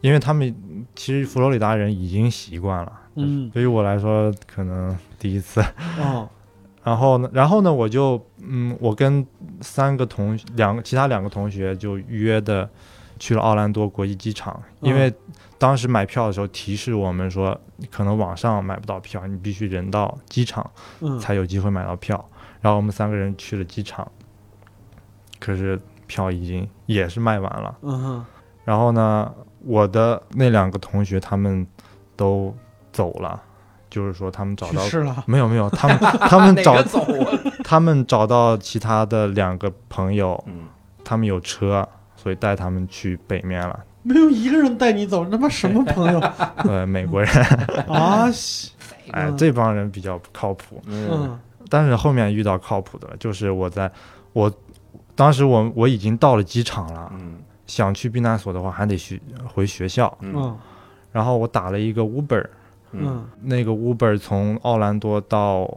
[0.00, 0.54] 因为他们
[0.94, 5.60] 其实佛罗里达人已经习惯了，嗯，对于我来说可能第一次。
[5.98, 6.28] 哦，
[6.88, 9.26] 然后呢，然后呢，我就嗯，我跟
[9.60, 12.66] 三个同两个其他两个同学就约的
[13.18, 15.12] 去了奥兰多国际机场，因为
[15.58, 20.70] 当时买票的时候提示我们说，可能网上买不到票，你必须人到机场
[21.00, 22.24] 嗯，才有机会买到票。
[22.62, 24.10] 然后我们三个人去了机场，
[25.38, 27.76] 可是票已经也是卖完了。
[28.64, 29.30] 然后呢，
[29.62, 31.66] 我的那两个同学他们
[32.16, 32.54] 都
[32.92, 33.42] 走了，
[33.90, 35.24] 就是说他们找到了。
[35.26, 36.76] 没有没有，他们他们 找？
[37.64, 40.66] 他们找到其他的两个朋友，嗯，
[41.04, 43.78] 他们有车，所以带他们去北面了。
[44.02, 46.18] 没有一个人带你走，他妈什么朋友
[46.64, 47.30] 呃，美国人，
[47.88, 48.30] 啊？
[48.30, 48.72] 西
[49.10, 50.80] 哎嗯，这帮人比较不靠谱。
[50.86, 53.90] 嗯嗯但是后面遇到靠谱的了，就是我在
[54.32, 54.50] 我
[55.14, 59.20] 当时我我已经到了机场了，嗯想去避难所的话还得去
[59.52, 60.58] 回学校，嗯嗯
[61.12, 62.46] 然后我打了一个 Uber，
[62.92, 63.00] 嗯。
[63.06, 63.26] 嗯。
[63.42, 65.68] 那个 Uber 从奥兰多到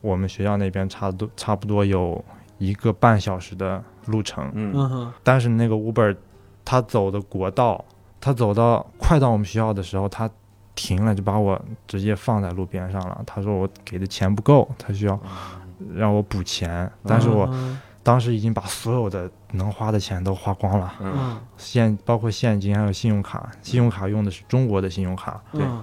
[0.00, 2.24] 我们学校那边差不多差不多有
[2.58, 5.12] 一个半小时的路程，嗯。
[5.22, 6.16] 但是那个 Uber
[6.64, 7.84] 他走的国道，
[8.20, 10.30] 他走到快到我们学校的时候，他
[10.74, 13.22] 停了，就把我直接放在路边上了。
[13.26, 15.18] 他说我给的钱不够，他需要
[15.94, 17.80] 让我补钱，但是我嗯。
[18.02, 20.92] 当时已经把所有的能花的钱都花光了，
[21.56, 25.62] 现包括现金还有信用卡，信用卡用的是中国的信用卡，对。
[25.64, 25.82] 嗯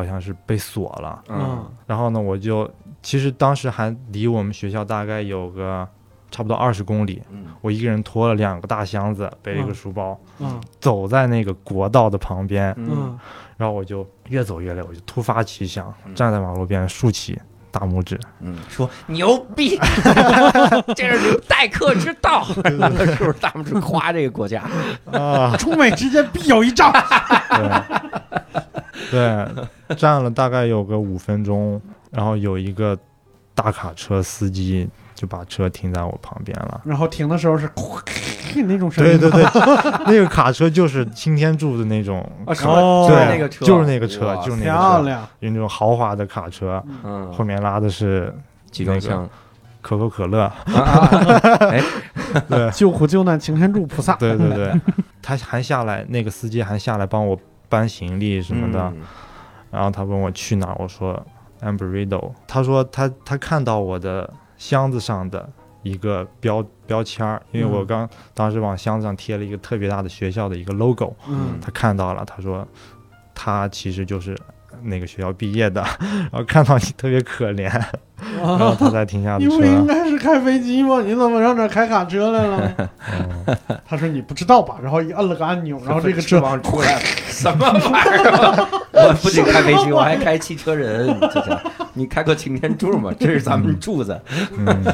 [0.00, 1.22] 好像是被锁了。
[1.28, 1.64] 嗯。
[1.86, 2.70] 然后呢，我就
[3.02, 5.86] 其实当时还离我们学校大概有个
[6.30, 7.46] 差不多二十公里，嗯。
[7.60, 10.60] 我一个人拖了两个大箱子，背了一个嗯书包，嗯。
[10.80, 13.18] 走在那个国道的旁边，嗯。
[13.56, 16.14] 然后我就越走越累，我就突发奇想，嗯。
[16.14, 17.38] 站在马路边竖起
[17.72, 19.78] 大拇指，嗯，说牛逼，
[20.96, 23.32] 这是你待客之道， 是不是？
[23.34, 24.64] 大拇指夸这个国家，
[25.12, 26.92] 啊，中美之间必有一仗。
[27.50, 28.49] 对，
[29.10, 32.96] 对，站了大概有个五分钟，然后有一个
[33.54, 36.80] 大卡车司机就把车停在我旁边了。
[36.84, 37.68] 然后停的时候是
[38.66, 39.44] 那种声音，对对对，
[40.06, 42.54] 那个卡车就是擎天柱的那种，哦
[43.08, 45.26] 就是对那个车，就是那个车哇就是那个漂亮。
[45.38, 48.34] 有那种豪华的卡车，嗯，后面拉的是
[48.70, 49.28] 集装箱，
[49.80, 50.42] 可口可乐。
[50.42, 51.80] 啊啊啊哎，
[52.48, 54.14] 对 救苦救难擎天柱菩萨。
[54.16, 54.80] 对对对，
[55.22, 57.38] 他还下来，那个司机还下来帮我
[57.70, 58.92] 搬行李什么的。
[58.94, 59.02] 嗯
[59.70, 61.24] 然后他问我去哪儿，我说
[61.60, 62.32] Amberido。
[62.48, 64.28] 他说他他看到我的
[64.58, 65.48] 箱子上的
[65.84, 72.66] 一个标标签儿，因为我嗯刚当时往箱子上贴了一个特别大的学校的一个 logo，嗯他看到了，他说
[73.32, 74.36] 他其实就是
[74.82, 75.80] 那个学校毕业的，
[76.30, 77.64] 然后看到你特别可怜，
[78.38, 79.86] 然后啊，他才停下的你不应。
[79.86, 81.00] 该是开飞机吗？
[81.02, 82.90] 你怎么上这儿开卡车来了？
[83.18, 84.76] 嗯 他说你不知道吧？
[84.82, 88.68] 然后一摁了个按钮，然后这个翅车膀出来了， 什么玩意儿？
[88.92, 91.56] 我不仅开飞机，我还开汽车人，这是
[91.94, 93.12] 你开过擎天柱吗？
[93.18, 94.20] 这是咱们柱子。
[94.56, 94.84] 嗯，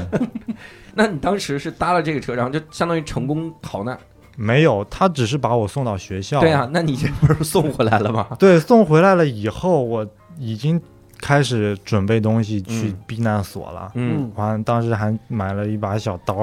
[0.95, 3.99] 那你当时是搭了这个车，然后就相当于成功逃难，
[4.37, 6.41] 没有，他只是把我送到学校。
[6.41, 8.27] 对啊，那你这不是送回来了吗？
[8.39, 10.07] 对，送回来了以后，我
[10.39, 10.81] 已经
[11.19, 13.91] 开始准备东西去嗯避难所了。
[13.95, 16.35] 嗯，完，当时还买了一把小刀，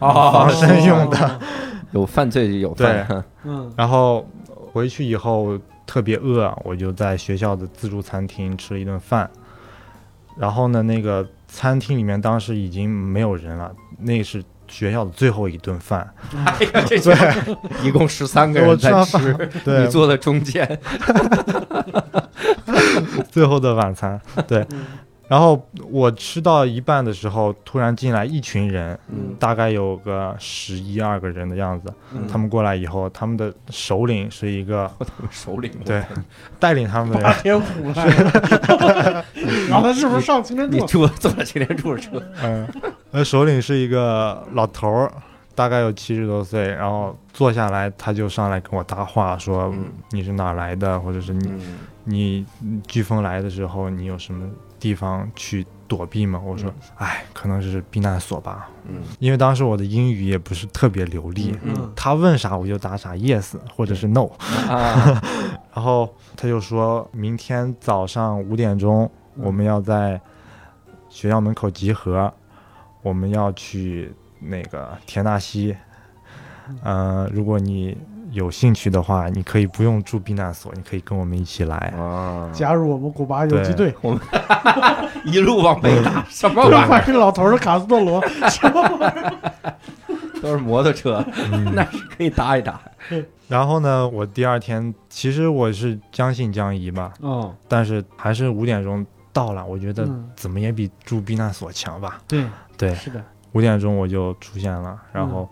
[0.00, 1.16] 哦防身用的。
[1.16, 1.40] 的，
[1.92, 4.26] 有犯罪就有犯， 嗯然后
[4.72, 9.28] 回去以后特别饿，我就在学校的自助餐厅吃了一顿饭。
[10.36, 16.08] 然后呢，那个餐厅里面当时已经没有人了，那是学校的最后一顿饭。
[16.46, 17.12] 哎呀，这就
[17.84, 19.82] 一共十三个人在吃，对。
[19.82, 20.78] 你，坐在中间，
[23.30, 24.18] 最后的晚餐。
[24.46, 24.86] 对，嗯。
[25.28, 29.36] 然后我吃到一半的时候，突然进来一群人，嗯。
[29.38, 31.92] 大概有个十一二个人的样子。
[32.12, 32.26] 嗯。
[32.26, 34.90] 他们过来以后，他们的首领是一个
[35.30, 36.02] 首领，对
[36.58, 39.24] 带领他们的八人，天虎来了，
[39.68, 40.80] 然后他是不是上擎天你？
[40.80, 42.66] 坐坐了擎天柱的车，嗯，
[43.12, 45.12] 呃，首领是一个老头儿，
[45.54, 56.40] 大概有七十多岁，然后坐下来，他就上来跟我搭话，说嗯你是哪儿来的，或者是你嗯你你飓风来的时候，你有什么地方去躲避吗？
[56.44, 59.02] 我说，哎，可能是避难所吧，嗯。
[59.18, 64.28] 因为当时我的英语也不是特别流利，嗯他问啥我就答啥，yes 或者是 no，
[64.68, 65.20] 啊，
[65.74, 69.42] 然后他就说明天早上五点钟嗯。
[69.44, 70.20] 我们要在
[71.08, 72.32] 学校门口集合，
[73.02, 75.76] 我们要去那个田纳西。
[76.84, 77.96] 呃，如果你
[78.30, 81.76] 有兴趣的话，你可以不用住避难所，你可以跟我们一起来。
[81.98, 84.20] 啊，加入我们古巴游击队，我们
[85.26, 87.02] 一路往北打，什么玩意儿？
[87.04, 89.74] 这老头儿的卡斯特罗，什么玩意儿？
[90.40, 92.80] 都是摩托车，嗯那是可以搭一搭。
[93.48, 102.22] 然后呢，我第二天其实我是将信将疑吧，哦，但是还是五点钟到了，我觉得嗯怎么也比住避难所强吧。
[102.28, 102.46] 对，
[102.80, 105.46] 对，是的，五点钟我就出现了，然后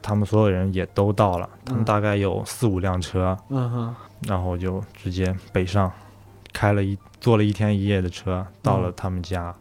[0.00, 3.94] 他们所有人也都到了，他们嗯大概有四五辆车，嗯哼，
[4.28, 5.90] 然后我就直接北上，
[6.52, 8.94] 开了一坐了一天一夜的车到了嗯。
[8.96, 9.54] 他们家，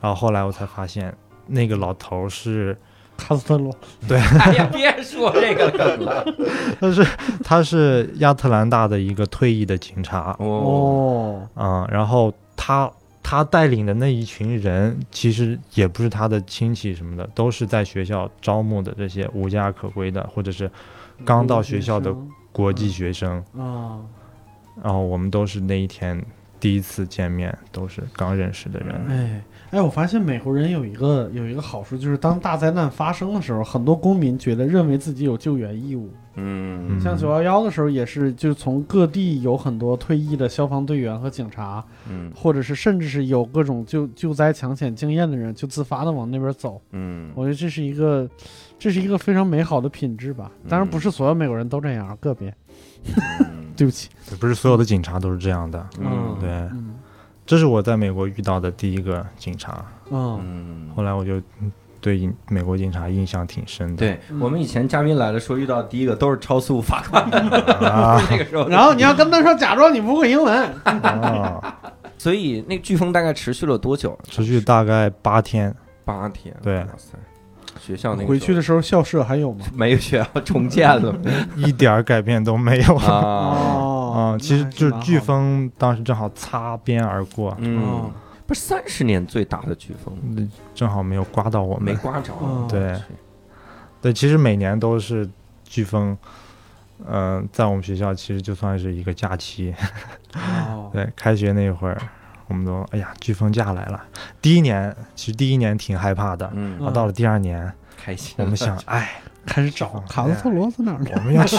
[0.00, 1.12] 然后后来我才发现
[1.46, 2.78] 那个老头儿是
[3.16, 3.74] 卡斯特罗，
[4.08, 5.66] 哎呀，别说这个
[5.96, 6.24] 了。
[6.78, 7.06] 他是
[7.42, 12.90] 他是亚特兰大的一个退役的警察，哦，哦，嗯，然后他
[13.28, 20.70] 他带领的那一群人其实也不是他的亲戚什么的，都是在学校招募的这些无家可归的，或者是
[21.24, 22.14] 刚到学校的
[22.52, 23.44] 国际学生。
[23.58, 23.98] 啊，
[24.80, 26.24] 然后我们都是那一天
[26.60, 28.94] 第一次见面，都是刚认识的人。
[29.08, 29.42] 哎
[29.76, 36.10] 哎，我发现美国人有一个有一个好处，就是当大灾难发生的时候，很多公民觉得认为自己有救援义务。
[36.38, 46.80] 嗯像九幺幺的时候，也是就是从各地有很多退役的消防队员和警察，嗯或者是甚至是有各种救救灾抢险经验的人，就自发的往那边走。
[46.92, 48.26] 嗯我觉得这是一个，
[48.78, 50.50] 这是一个非常美好的品质吧。
[50.66, 52.48] 当然，不是所有美国人都这样，个别。
[53.40, 54.08] 嗯 对不起。
[54.40, 55.86] 不是所有的警察都是这样的。
[56.00, 56.85] 嗯对，嗯
[57.46, 59.84] 这是我在美国遇到的第一个警察。
[60.10, 63.96] 嗯嗯后来我就嗯对美国警察印象挺深的。
[63.96, 67.40] 对嗯我们以前嘉宾来的时候遇到第一个都是超速罚款的，
[67.88, 68.68] 啊 那个时候。
[68.68, 70.72] 然后你要跟他说，假装你不会英文。
[70.84, 71.74] 啊，
[72.18, 74.16] 所以那飓风大概持续了多久？
[74.28, 75.74] 持续大概八天。
[76.04, 76.54] 八天。
[76.62, 77.16] 对哇塞，
[77.80, 79.64] 学校那个回去的时候校舍还有吗？
[79.74, 81.14] 没有学校重建了
[81.56, 83.04] 一点改变都没有啊、
[84.16, 84.32] 啊。
[84.32, 88.10] 哦其实就是飓风当时正好擦边而过，嗯哦，
[88.46, 91.84] 不是三十年最大的飓风，嗯正好没有刮到我们。
[91.84, 92.32] 没刮着。
[92.32, 92.94] 哦对
[94.02, 95.28] 对，其实每年都是
[95.68, 96.16] 飓风，
[97.06, 99.74] 嗯、在我们学校其实就算是一个假期。
[100.34, 102.00] 哦，对，开学那会儿，
[102.46, 104.04] 我们都哎呀，飓风假来了。
[104.40, 108.34] 第一年其实第一年挺害怕的，嗯然后到了第二年，开心。
[108.38, 111.10] 我们想， 哎，开始找卡斯特罗在哪儿呢？
[111.14, 111.56] 我们要去。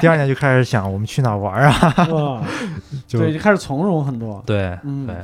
[0.00, 2.44] 第二年就开始想，我们去哪儿玩啊？
[3.08, 4.42] 对，就开始从容很多。
[4.46, 5.16] 对嗯对。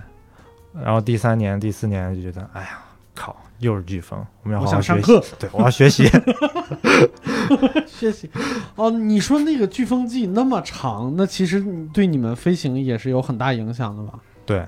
[0.83, 2.79] 然后第三年、第四年就觉得，哎呀，
[3.15, 4.87] 靠，又是飓风，我们要好好学习。
[4.87, 6.09] 想上课，对，我要学习。
[7.87, 8.31] 学习。
[8.77, 14.19] 哦，你说那个飓风季那么长，那其实对你们飞行也是有很大影响的吧？
[14.47, 14.65] 对，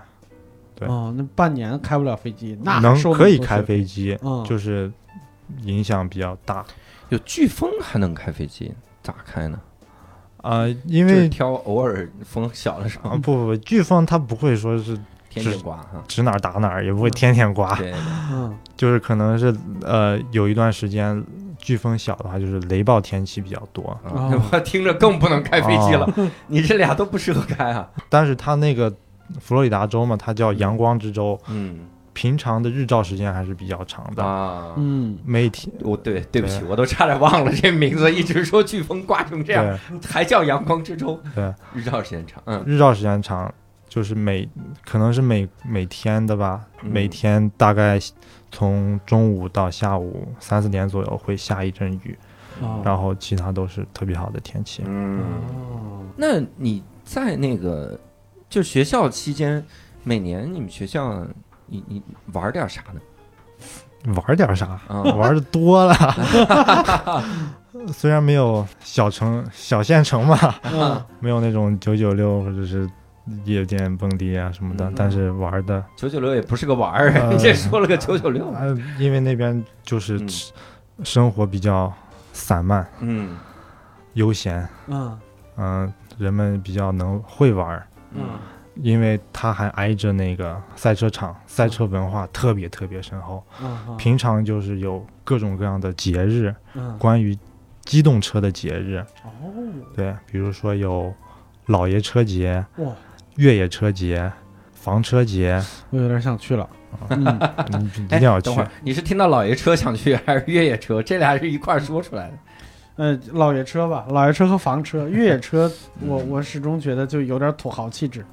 [0.74, 4.90] 对哦，那半年开不了飞机，那还能可以开飞机，嗯就是
[5.62, 6.64] 影响比较大。
[7.10, 9.60] 有飓风还能开飞机，咋开呢？
[10.42, 14.98] 啊、因为就是挑偶尔风小的时候，啊不不不，飓风它不会说是
[15.28, 16.02] 天天刮哈。
[16.08, 17.92] 指哪儿打哪儿，也不会天天刮，对，
[18.32, 18.56] 嗯。
[18.74, 21.22] 就是可能是呃有一段时间
[21.62, 24.42] 飓风小的话，就是雷暴天气比较多，啊哦。
[24.52, 26.11] 我听着更不能开飞机了。
[26.48, 27.86] 你这俩都不适合开啊。
[28.08, 28.90] 但是它那个
[29.38, 31.80] 佛罗里达州嘛，它叫阳光之州，嗯
[32.20, 42.62] 平常的日照时间还是比较长的，啊，嗯，每天我对对不起，我都差点忘了这名字，一直说飓风刮成这样，还叫阳光之州，对，日照时间长，嗯。
[42.66, 43.50] 日照时间长，
[43.88, 44.46] 就是每
[44.84, 46.90] 可能是每每天的吧，嗯。
[46.92, 47.98] 每天大概
[48.50, 52.18] 从中午到下午三四点左右会下一阵雨，
[52.60, 52.82] 哦。
[52.84, 54.82] 然后其他都是特别好的天气。
[54.84, 55.20] 嗯，
[55.54, 57.98] 哦，那你在那个
[58.46, 59.64] 就学校期间，
[60.04, 61.26] 每年你们学校
[61.70, 62.02] 你你
[62.32, 63.00] 玩点啥呢？
[64.26, 64.66] 玩点啥？
[64.88, 65.94] 啊， 玩的多了，
[67.92, 70.36] 虽然没有小城小县城嘛，
[70.72, 71.02] 嗯。
[71.20, 72.88] 没有那种九九六或者是
[73.44, 74.94] 夜店蹦迪啊什么的，嗯。
[74.96, 80.28] 但是玩的，九九六也不是个玩儿，呃你这说了个九九六，呃，因为那边就是嗯。
[81.04, 81.92] 生活比较
[82.32, 83.36] 散漫嗯。
[84.14, 85.18] 悠闲，嗯。
[85.56, 88.22] 嗯、人们比较能会玩儿，嗯
[88.83, 93.43] 因为它还挨着那个赛车场，赛车文化特别特别深厚。
[93.62, 97.37] 嗯，平常就是有各种各样的节日，嗯关于
[97.85, 99.31] 机动车的节日，哦
[99.97, 101.12] 对，比如说有
[101.66, 102.93] 老爷车节、哇，
[103.37, 104.31] 越野车节、
[104.72, 106.68] 房车节，我有点想去了。
[107.09, 107.24] 嗯，
[107.68, 108.62] 你 一定要去哎等会。
[108.62, 111.03] 儿你是听到老爷车想去，还是越野车？
[111.03, 112.35] 这俩是一块儿说出来的。
[112.97, 115.70] 呃，老爷车吧，老爷车和房车，越野车，
[116.01, 118.24] 我我始终觉得就有点土豪气质。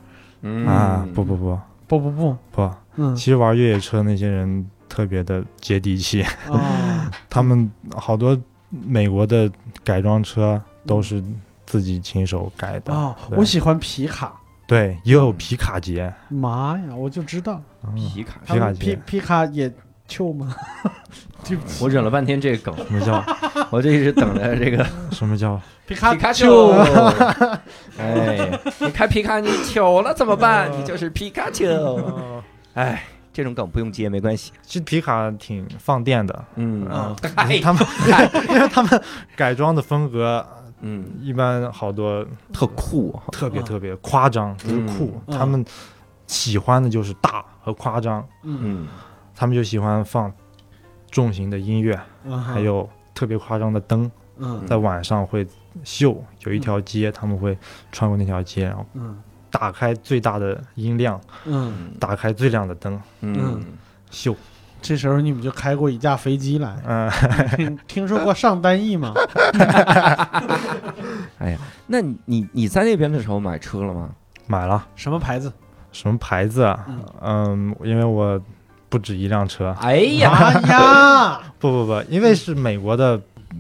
[0.42, 0.66] 嗯。
[0.68, 1.60] 啊，不不不。
[1.88, 3.16] 不不不，不，嗯。
[3.16, 6.22] 其实玩越野车那些人特别的接地气，
[6.52, 8.38] 啊， 他们好多
[8.70, 9.50] 美国的
[9.86, 11.24] 改装车都是
[11.66, 12.94] 自己亲手改的。
[12.94, 14.34] 哦，我喜欢皮卡。
[14.68, 17.62] 对，也有皮卡节，妈呀，我就知道。
[17.86, 17.96] 嗯。
[17.96, 19.74] 皮卡，皮皮卡皮皮卡也
[20.08, 20.56] 臭吗？
[21.48, 23.24] 对不起，我忍了半天这个梗，什么叫？
[23.72, 25.60] 我就一直等着这个 什么叫？
[25.86, 27.04] 皮卡皮卡丘丘。
[27.98, 30.70] 哎，你开皮卡你糗了怎么办？
[30.78, 32.44] 你就是皮卡丘。
[32.74, 34.52] 哎，这种梗不用接没关系。
[34.64, 36.86] 其实皮卡挺放电的，嗯。
[37.34, 37.82] 他们
[38.50, 39.02] 因为他们
[39.36, 40.46] 改装的风格
[40.82, 43.14] 嗯，一般好多特酷。
[43.18, 45.20] 啊特别特别夸张，就是酷。
[45.28, 45.64] 嗯他们
[46.28, 48.60] 喜欢的就是大和夸张，嗯。
[48.62, 48.88] 嗯
[49.38, 50.34] 他们就喜欢放
[51.12, 55.48] 重型的音乐，嗯，还有特别夸张的灯，嗯在晚上会
[55.84, 57.56] 秀，有一条街，他们会
[57.92, 59.16] 穿过那条街，然后嗯
[59.52, 63.64] 打开最大的音量，嗯，打开最亮的灯，嗯，
[64.10, 64.36] 秀。
[64.80, 66.76] 这时候你们就开过一架飞机来。
[66.86, 67.10] 嗯，
[67.56, 69.12] 听听说过上单翼吗？
[71.40, 74.10] 哎呀，那你你你在那边的时候买车了吗？
[74.46, 75.52] 买了什么牌子？
[75.92, 76.86] 什么牌子啊？
[76.88, 78.40] 嗯嗯，因为我
[78.90, 83.20] 不止一辆车，哎呀，哎呀， 不不不，因为是美国的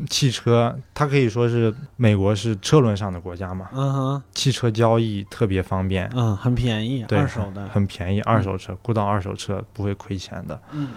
[0.09, 7.67] 汽车，它可以说是美国是车轮上的国家嘛，嗯哼，汽车交易特别方便，嗯，很便宜，对，二手的。
[7.69, 10.59] 很便宜，二手车估到二手车不会亏钱的。
[10.71, 10.89] 嗯。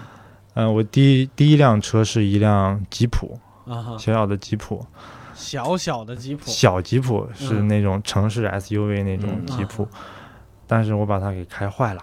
[0.55, 4.85] 嗯，我第一第一辆车是一辆吉普，啊，小小的吉普，
[5.35, 6.43] 小小的吉普。
[6.47, 9.47] 小吉普是嗯那种城市 SUV 那种嗯。
[9.47, 9.89] 吉普，
[10.67, 12.03] 但是我把它给开坏了。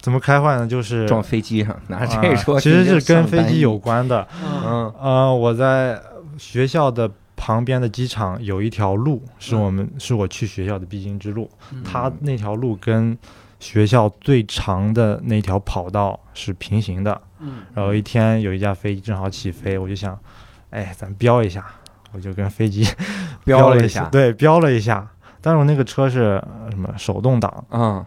[0.00, 0.66] 怎么开坏呢？
[0.66, 3.78] 就是撞飞机上，拿啊这说，其实是跟飞机有。
[3.78, 4.26] 关的。
[4.42, 6.00] 嗯嗯呃，我在
[6.36, 11.50] 学校的旁边的机场有一条路，是我们、是我去学校的必经之路。
[11.72, 13.16] 嗯它那条路跟
[13.58, 17.20] 学校最长的那条跑道是平行的。
[17.38, 20.18] 嗯然后一天有一架飞机正好起飞，我就想，
[20.70, 21.64] 哎，咱飙一下，
[22.12, 22.90] 我就跟飞机了
[23.44, 25.08] 一飙了一下对，飙了一下。
[25.40, 28.04] 但是我那个车是呃什么手动挡，嗯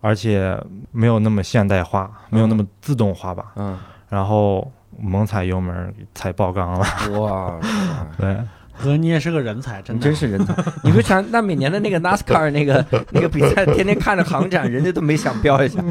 [0.00, 0.58] 而且
[0.92, 3.52] 没有那么现代化，没有那么自动化吧。
[3.56, 3.78] 嗯，
[4.08, 6.86] 然后猛踩油门，踩爆缸了。
[7.20, 7.58] 哇，
[8.18, 8.36] 对，
[8.82, 10.02] 哥，你也是个人才，真的。
[10.02, 10.54] 真是人才！
[10.82, 15.82] 你会想，那每年的那个 NASCAR 那个那个比赛，天天看着航展，人家都没想飙一下，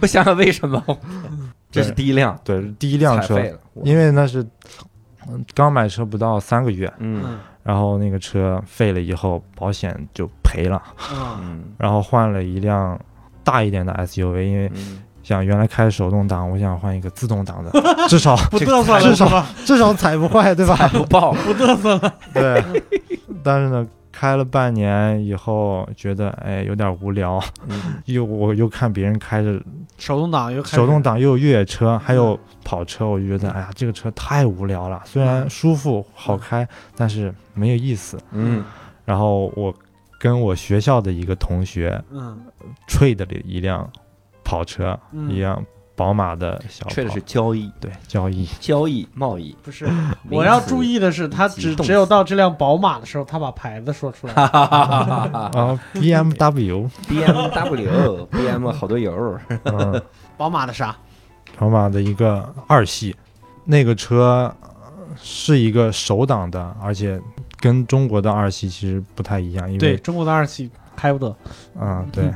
[0.00, 0.82] 不想想为什么？
[1.70, 2.38] 这是第一辆。
[2.44, 3.42] 对，第一辆车，
[3.82, 4.46] 因为那是
[5.28, 7.22] 嗯刚买车不到三个月，嗯。
[7.26, 7.38] 嗯。
[7.62, 10.80] 然后那个车废了以后，保险就赔了，
[11.12, 11.38] 嗯。
[11.40, 11.64] 嗯。
[11.76, 12.98] 然后换了一辆
[13.46, 17.70] 大一点的 SUV，因为嗯，想原来开手动挡，我想换一个自动挡的，
[18.10, 19.46] 至少不嘚瑟了至少？
[19.64, 20.76] 至少踩不坏，对吧？
[20.92, 22.14] 不爆， 不嘚瑟了。
[22.34, 22.60] 对，
[23.44, 29.60] 但是呢，开了半年以后，觉得哎有点无聊，嗯又我又看别人开着
[29.96, 35.00] 手动挡又开手动挡，又有越野车，还有跑车，我就觉得哎呀，这个车太无聊了。
[35.04, 36.66] 虽然舒服好开，
[36.96, 38.18] 但是没有意思。
[38.32, 38.64] 嗯
[39.04, 39.72] 然后我
[40.18, 42.38] 跟我学校的一个同学嗯。
[42.88, 43.88] trade 了一辆
[44.44, 45.30] 跑车，嗯。
[45.30, 45.64] 一辆
[45.94, 49.56] 宝马的小吹的是交易，对交易，交易贸易。
[49.62, 49.88] 不是，
[50.30, 54.34] 我要注意的是，他只只有到这辆宝马的时候，他把牌子说出来。
[54.44, 60.02] 啊，BMW，B M W B M 好多油， 嗯，
[60.36, 60.94] 宝马的啥？
[61.58, 63.16] 宝马的一个二系，
[63.64, 64.68] 那个车呃
[65.16, 67.18] 是一个手挡的，而且
[67.58, 71.36] 跟中国的二系其实不太一样，因为对中国的二系开不得。
[71.80, 72.06] 嗯。
[72.12, 72.30] 对，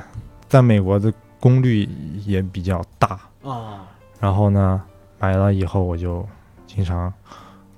[0.49, 1.89] 在美国的功率
[2.25, 3.87] 也比较大，啊，
[4.18, 4.83] 然后呢
[5.18, 6.27] 买了以后我就
[6.66, 7.12] 经常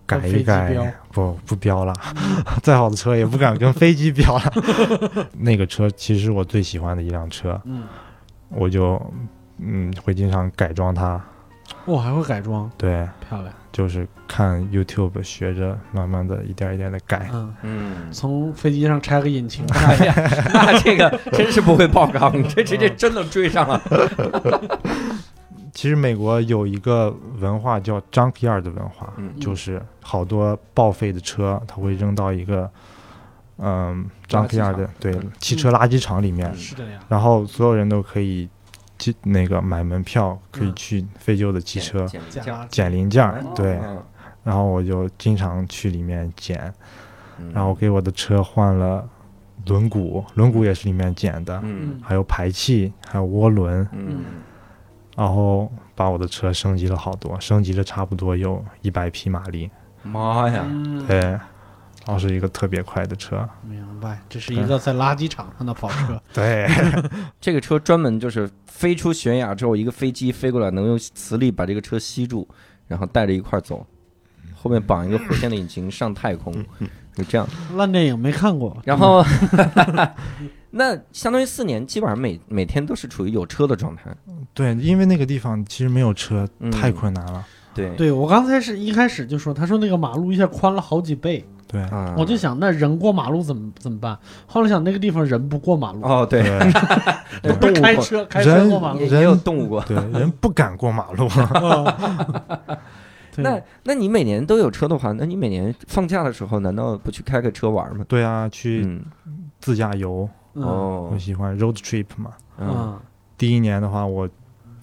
[0.07, 1.95] 改一改，不不标了，
[2.63, 4.53] 再好的车也不敢跟飞机标了。
[5.39, 7.85] 那个车其实我最喜欢的一辆车，嗯，
[8.49, 9.01] 我就
[9.59, 11.21] 嗯会经常改装它，
[11.85, 13.09] 我还会改装，对。
[13.29, 13.53] 漂亮。
[13.73, 17.31] 就是看 YouTube 学着，慢慢的一点一点的改。
[17.33, 20.15] 嗯，嗯，从飞机上拆个引擎， 哎呀，
[20.53, 23.81] 那这个 真是不会爆缸，这直接真的追上了。
[25.73, 29.33] 其实美国有一个文化叫 junkyard 的文化，嗯。
[29.41, 32.71] 就是好多报废的车，它会扔到一个
[33.57, 35.33] 嗯 junkyard 的对嗯。
[35.41, 37.01] 汽车垃圾场里面，是这样。
[37.09, 38.47] 然后所有人都可以
[39.03, 42.07] 进那个买门票，可以嗯去废旧的汽车
[42.71, 44.01] 捡零件对，嗯
[44.45, 46.73] 然后我就经常去里面捡，
[47.39, 49.05] 嗯然后给我的车换了
[49.67, 51.61] 轮毂，轮毂也是里面捡的。
[51.65, 54.21] 嗯还有排气，还有涡轮，嗯
[55.17, 59.69] 然后把我的车升级了好多，升级了差不多有一百匹马力，
[60.05, 61.39] 妈呀，嗯，对，
[62.07, 66.21] 然后是一个特别快的车，明白，这是一个在垃圾场上的跑车。
[66.35, 66.69] 对，
[67.41, 72.49] 这个车专门就是飞出悬崖之后，一个飞机飞过来，能用磁力把这个车吸住，
[72.89, 73.87] 然后带着一块儿走，
[74.55, 76.53] 后面绑一个火箭的引擎上太空，
[77.15, 77.47] 就这样。
[77.77, 79.25] 烂电影没看过，然后，
[80.75, 84.11] 那相当于四年，基本上每每天都是处于有车的状态。
[84.55, 86.71] 对，因为那个地方其实没有车，嗯。
[86.71, 87.45] 太困难了，
[87.75, 87.95] 对。
[87.97, 94.17] 对我刚才是一开始就说，他说那个马路一下宽了好几倍，对，啊，我就想那人过马路怎么怎么办？
[94.47, 96.43] 后来想那个地方人不过马路，哦，对，
[97.43, 98.05] 对， 不是开动物过。
[98.05, 99.01] 车开车人过马路。
[99.01, 99.07] 也。
[99.09, 99.81] 也有动物过。
[99.85, 101.27] 对，人不敢过马路，
[103.35, 103.43] 对。
[103.43, 108.05] 那那你每年都有车的话，那你每年放假的时候，难道不去开个车玩吗？
[108.07, 109.03] 对啊，去嗯，
[109.61, 110.63] 自驾游，嗯。
[110.63, 112.33] 哦我，喜欢 road trip 嘛。
[112.59, 113.01] 嗯，嗯，
[113.39, 114.29] 第一年的话，我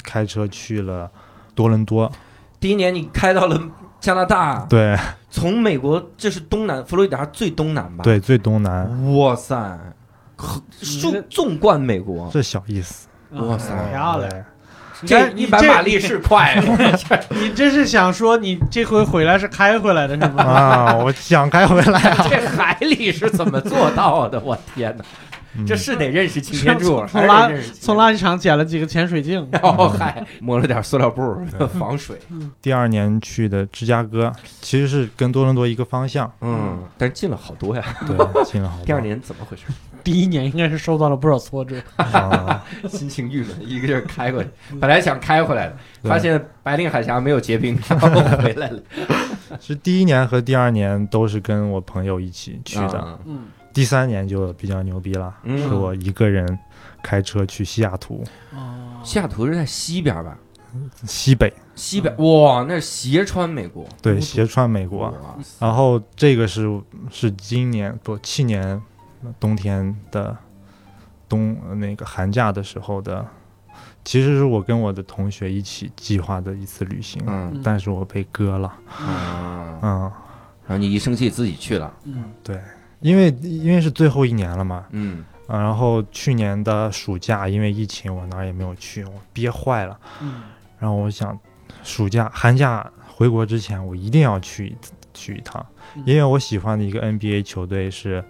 [0.03, 1.09] 开车去了
[1.53, 2.11] 多伦多，
[2.59, 3.61] 第一年你开到了
[3.99, 4.97] 加拿大，对
[5.29, 9.55] 从美国这是东南佛罗里达最东南吧？，对，最东南，哇塞，
[10.35, 10.61] 可
[11.01, 14.31] 纵纵贯美国，这小意思，哇塞嗯漂亮！
[15.05, 16.61] 这一百马力是快，
[17.31, 20.43] 你这是想说你这回回来是开回来的是吗？
[20.43, 24.37] 啊，我想开回来啊， 这海里是怎么做到的？
[24.41, 25.05] 我天哪，嗯
[25.65, 31.21] 这是得认识擎天柱，从垃从垃圾场捡了几个潜水镜，然后还抹了点塑料布
[31.77, 32.17] 防水，
[32.61, 34.31] 第二年去的芝加哥，
[34.61, 37.83] 其实是跟多伦多一个方向，嗯，但是进了好多呀。
[38.05, 38.85] 对，进了好多。
[38.85, 39.63] 第二年怎么回事？
[40.01, 41.75] 第一年应该是受到了不少挫折。
[41.97, 48.79] 啊， 心情郁闷，一个劲儿开过去，本来想开回来的，发现白令海峡没有结冰，然后回来了。
[49.59, 53.19] 是第一年和第二年都是跟我朋友一起去的，啊。
[53.25, 53.47] 嗯，
[53.79, 55.57] 第三年就比较牛逼了，嗯。
[55.57, 56.59] 是我一个人
[57.01, 58.21] 开车去西雅图。
[58.53, 60.37] 哦，西雅图是在西边吧？
[61.05, 63.87] 西北，西边哇，那是斜穿美国。
[64.01, 65.09] 对，斜穿美国。
[65.09, 68.81] 哇然后这个是是今年不去年
[69.39, 70.35] 冬天的
[71.29, 73.25] 冬那个寒假的时候的，
[74.03, 77.61] 其实是我跟我的同学一起计划的一次旅行，嗯。
[77.63, 80.11] 但是我被割了，啊，嗯，
[80.67, 82.59] 然后你一生气自己去了，嗯，对，
[83.01, 85.23] 因为因为是最后一年了嘛，嗯。
[85.47, 90.43] 啊，然后去年的暑假因为疫情我哪儿也没有去，我憋坏了，嗯，
[90.77, 91.35] 然后我想
[91.83, 96.03] 暑假寒假回国之前我一定要去一次去一趟，嗯。
[96.05, 98.23] 因为我喜欢的一个 NBA 球队是，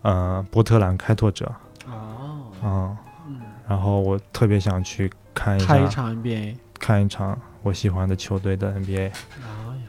[0.00, 1.44] 呃，波特兰开拓者，
[1.86, 2.96] 哦，嗯，
[3.28, 9.12] 嗯，然后我特别想去看一下开一场 NBA，看一场我喜欢的球队的 NBA，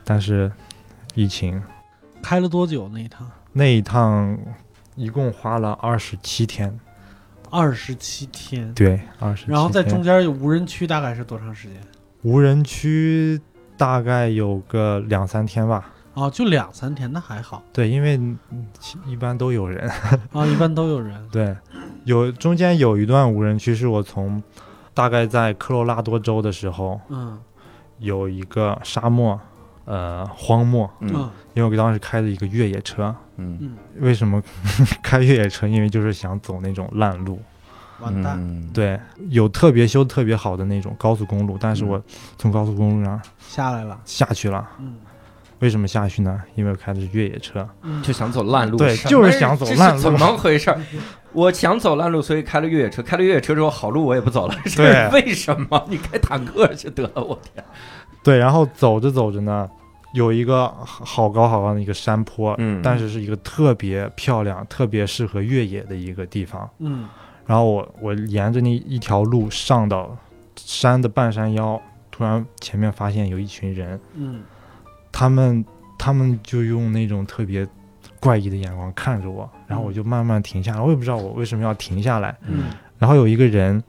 [0.04, 0.52] 但是
[1.16, 1.64] 疫情。
[2.22, 3.26] 开了多久那一趟？
[3.54, 4.38] 那一趟
[4.96, 6.80] 一共花了二十七天，
[7.50, 8.74] 二十七天。
[8.74, 11.78] 对，二十，然后在中间有无人区，大概是多长时间？
[12.24, 13.40] 无人区
[13.78, 15.94] 大概有个两三天吧。
[16.14, 18.20] 哦，就两三天，那还好对，因为
[19.06, 19.88] 一般都有人。
[20.32, 21.16] 啊， 一般都有人。
[21.32, 21.56] 对，
[22.06, 24.42] 有中间有一段无人区是我从
[24.96, 27.40] 大概在科罗拉多州的时候，嗯
[28.00, 29.40] 有一个沙漠，
[29.88, 33.14] 呃，荒漠，嗯嗯因为我当时开的一个越野车。
[33.38, 34.42] 嗯嗯为什么
[35.02, 35.66] 开越野车？
[35.68, 37.42] 因为就是想走那种烂路，
[38.00, 42.04] 完蛋，嗯，对，有特别修特别好的那种高速公路，但是嗯我
[42.38, 44.68] 从高速公路上下来了，下去了。
[44.80, 44.96] 嗯
[45.60, 46.40] 为什么下去呢？
[46.54, 47.68] 因为我开的是越野车。
[47.82, 50.72] 嗯，就想走烂路，对就是想走烂路怎么回事？
[51.34, 53.02] 我想走烂路，所以开了越野车。
[53.02, 55.84] 开了越野车之后，好路我也不走了，是对 为什么？
[55.90, 57.66] 你开坦克去得了，我天！
[58.28, 59.70] 对，然后走着走着呢，
[60.12, 62.82] 有一个好高好高的一个山坡，嗯。
[62.84, 66.70] 但是是一个特别漂亮、特别适合越野的一个地方。
[66.80, 67.08] 嗯。
[67.46, 70.14] 然后我我沿着那一条路上到
[70.58, 74.42] 山的半山腰，突然前面发现有一群人，嗯。
[75.10, 75.64] 他们
[75.98, 77.66] 他们就用那种特别
[78.20, 82.36] 怪异的眼光看着我，然后我就慢慢停下来，我也不知道我为什么要停下来。
[82.46, 82.66] 嗯，
[83.00, 83.82] 然后有一个人，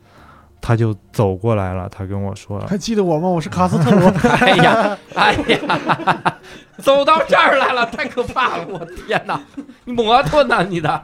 [0.61, 3.29] 他就走过来了，他跟我说还记得我吗？
[3.29, 4.09] 我是卡斯特罗，
[4.41, 6.35] 哎呀，哎呀，
[6.79, 8.67] 走到这儿来了，太可怕了！
[8.69, 9.41] 我天哪，
[9.85, 10.63] 你摩托呢？
[10.69, 11.03] 你的，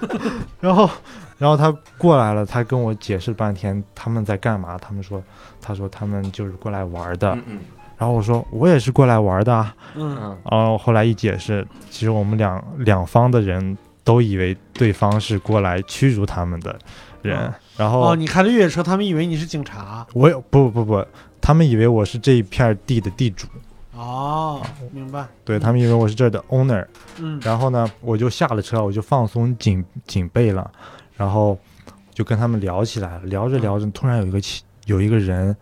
[0.60, 0.88] 然后，
[1.38, 4.78] 然后他过来了，他跟我解释半天他们在干嘛。
[4.78, 5.22] 他们说，
[5.60, 7.32] 他说他们就是过来玩的。
[7.34, 7.58] 嗯嗯
[8.00, 9.74] 然后我说我也是过来玩的啊。
[9.94, 13.76] 嗯嗯然后后来一解释，其实我们两两方的人
[14.10, 16.76] 都以为对方是过来驱逐他们的
[17.22, 17.38] 人。
[17.38, 20.06] 哦然后哦，你开的越野车，他们以为你是警察。
[20.12, 21.02] 我有不不不，
[21.40, 23.46] 他们以为我是这一片地的地主，
[23.94, 24.60] 哦，
[24.92, 25.26] 明白。
[25.44, 26.84] 对他们以为我是这儿的 owner。
[27.18, 30.70] 嗯然后呢，我就下了车，我就放松警警备了，
[31.16, 31.56] 然后
[32.12, 33.20] 就跟他们聊起来了。
[33.24, 34.38] 聊着聊着，突然有一个
[34.84, 35.56] 有一个人，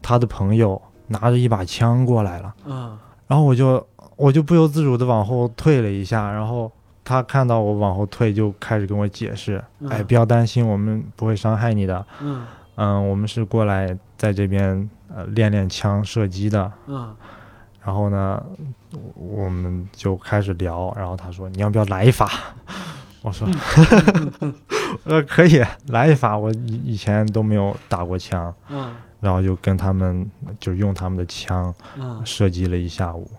[0.00, 2.96] 他的朋友拿着一把枪过来了，嗯
[3.26, 3.84] 然后我就
[4.14, 6.70] 我就不由自主的往后退了一下，然后
[7.04, 12.04] 他看到我往后退，就开始跟我解释：“嗯哎，不要担心，我们不会伤害你的。
[12.20, 12.44] 嗯
[12.76, 17.14] 嗯，我们是过来在这边呃练练枪射击的。”嗯
[17.84, 18.42] 然后呢，
[19.14, 22.26] 我们就开始聊，然后他说你要不要来一发？
[23.20, 23.46] 我说，
[25.04, 26.36] 呃，可以来一发。
[26.38, 28.90] 我以以前都没有打过枪，嗯
[29.20, 30.26] 然后就跟他们
[30.58, 33.30] 就用他们的枪嗯，射击了一下午。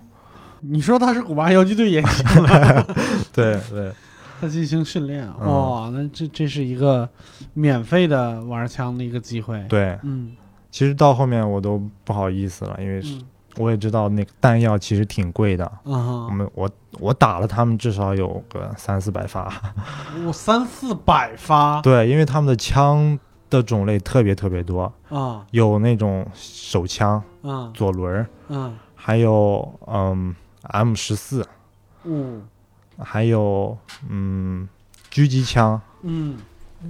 [0.70, 2.88] 你说他是古巴游击队也行了，
[3.34, 3.91] 对对，
[4.39, 5.28] 他进行训练。
[5.39, 5.47] 嗯。
[5.47, 7.07] 哇，那这这是一个
[7.53, 10.36] 免费的玩枪的一个机会。，对，嗯。
[10.72, 13.01] 其实到后面我都不好意思了，因为
[13.57, 15.63] 我也知道那个弹药其实挺贵的。
[15.63, 19.49] 啊哈，我们我我打了他们至少有个三四百发，
[20.28, 21.82] 我三四百发？
[21.82, 23.18] 对，因为他们的枪
[23.49, 25.45] 的种类特别特别多，啊。
[25.51, 30.36] 有那种手枪、啊左轮儿，啊还有嗯
[30.70, 31.47] M 十四，
[32.03, 32.43] 嗯
[32.97, 33.78] 还有
[34.09, 34.68] 嗯
[35.11, 36.38] 狙击枪，嗯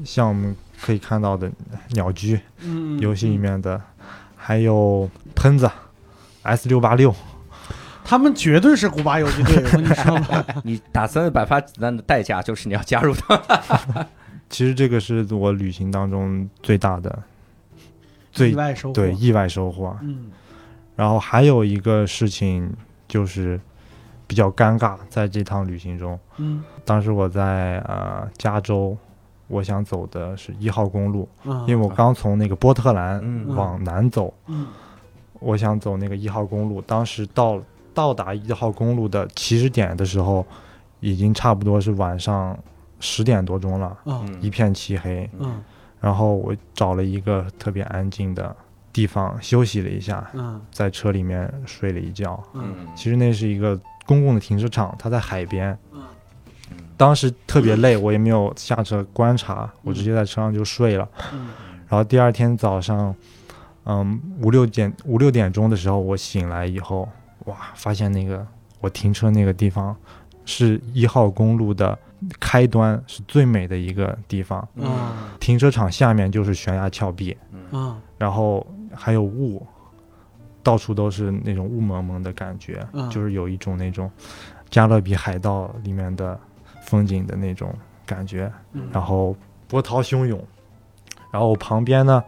[0.03, 1.51] 像我们可以看到的
[1.91, 3.81] 鸟狙嗯，游戏里嗯面的，
[4.35, 5.69] 还有喷子
[6.43, 7.13] S 六八六，
[8.03, 10.45] 他们绝对是古巴游击队，我跟你说 吧。
[10.63, 13.41] 你打三四百发子弹的代价就是你要加入他。
[14.49, 17.23] 其实这个是我旅行当中最大的
[18.31, 18.93] 最意外收获。
[18.93, 19.97] 对，意外收获。
[20.01, 20.31] 嗯
[20.95, 22.73] 然后还有一个事情
[23.15, 23.57] 就是
[24.27, 28.97] 比较尴尬，在这趟旅行中，嗯当时我在呃加州，
[29.47, 34.67] 我想走的是一号公路，嗯，因为我刚从那个波特兰嗯往南走，嗯
[35.39, 36.81] 我想走那个一号公路。
[36.81, 37.61] 当时到
[37.93, 40.45] 到达一号公路的起始点的时候，
[40.99, 42.57] 已经差不多是晚上
[42.99, 45.29] 十点多钟了，啊一片漆黑。
[45.39, 45.63] 嗯
[46.01, 48.55] 然后我找了一个特别安静的
[48.95, 50.61] 地方休息了一下，嗯。
[50.71, 52.41] 在车里面睡了一觉。
[52.53, 52.87] 嗯。
[52.95, 55.77] 其实那是一个公共的停车场，它在海边。
[55.91, 56.01] 嗯。
[56.95, 61.05] 当时特别累，我也没有下车观察，我直接在车上就睡了。
[61.33, 61.49] 嗯。
[61.89, 63.13] 然后第二天早上，
[63.83, 67.09] 嗯，五六点五六点钟的时候，我醒来以后，
[67.47, 68.47] 哇，发现那个
[68.79, 69.93] 我停车那个地方
[70.45, 71.99] 是一号公路的
[72.39, 74.59] 开端，是最美的一个地方。
[74.81, 77.35] 啊停车场下面就是悬崖峭壁，
[77.71, 77.93] 嗯。
[78.17, 78.65] 然后
[78.95, 79.65] 还有雾，
[80.63, 83.09] 到处都是那种雾蒙蒙的感觉，嗯。
[83.09, 84.09] 就是有一种那种
[84.69, 86.39] 加勒比海盗里面的
[86.85, 87.73] 风景的那种
[88.05, 88.51] 感觉。
[88.73, 89.35] 嗯，然后
[89.67, 90.43] 波涛汹涌，
[91.31, 92.23] 然后我旁边呢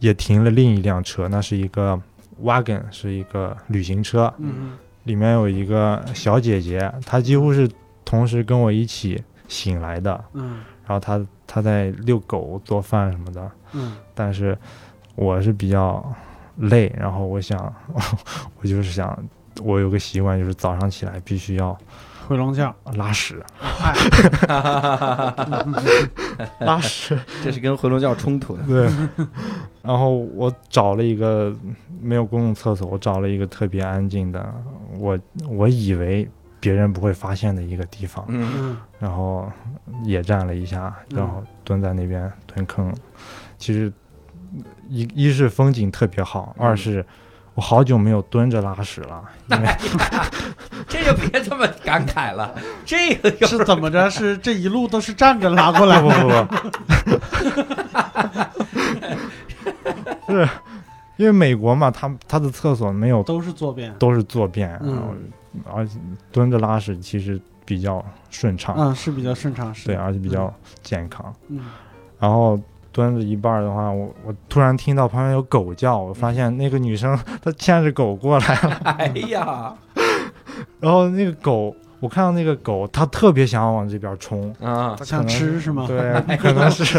[0.00, 2.00] 也停了另一辆车，那是一个
[2.42, 4.76] wagon，是一个旅行车，嗯。
[5.04, 7.66] 里面有一个小姐姐，她几乎是
[8.04, 10.60] 同时跟我一起醒来的，嗯。
[10.86, 13.96] 然后她她在遛狗、做饭什么的，嗯。
[14.14, 14.56] 但是
[15.18, 16.04] 我是比较
[16.58, 17.74] 累，然后我想，
[18.62, 19.18] 我就是想，
[19.64, 21.76] 我有个习惯，就是早上起来必须要
[22.28, 23.92] 回笼觉，拉屎，嗨，
[26.64, 27.18] 拉屎。
[27.42, 28.62] 这是跟回笼觉冲突的。
[28.62, 28.88] 对，
[29.82, 31.52] 然后我找了一个
[32.00, 34.54] 没有公共厕所，我找了一个特别安静的，
[35.00, 36.28] 我我以为
[36.60, 38.24] 别人不会发现的一个地方，
[39.00, 39.50] 然后
[40.04, 42.94] 野战了一下，然后蹲在那边蹲坑。
[43.56, 43.92] 其实
[44.88, 47.04] 一一是风景特别好，嗯二是
[47.54, 49.68] 我好久没有蹲着拉屎了，因为
[50.88, 54.08] 这就别这么感慨了，这个有是怎么着？
[54.10, 56.44] 是 这一路都是站着拉过来不的？
[56.44, 56.58] 不
[60.26, 60.48] 不， 是
[61.16, 63.92] 因为美国嘛，他他的厕所没有都是坐便。
[63.98, 65.14] 都是坐便，然后
[65.54, 65.98] 嗯而且
[66.30, 71.34] 蹲着拉屎其实比较顺畅，嗯，是比较顺畅，是对，而且比较健康。
[71.48, 71.60] 嗯
[72.20, 72.58] 然后
[72.98, 79.72] 蹲着一半儿的话，我我突然听到旁边有狗叫，我发现那个女生 她牵着狗过来了，哎呀，
[80.80, 85.84] 然后那个狗，我看到那个狗，它特别想要往这边冲，啊，想吃是吗？
[85.86, 86.98] 对， 可能是。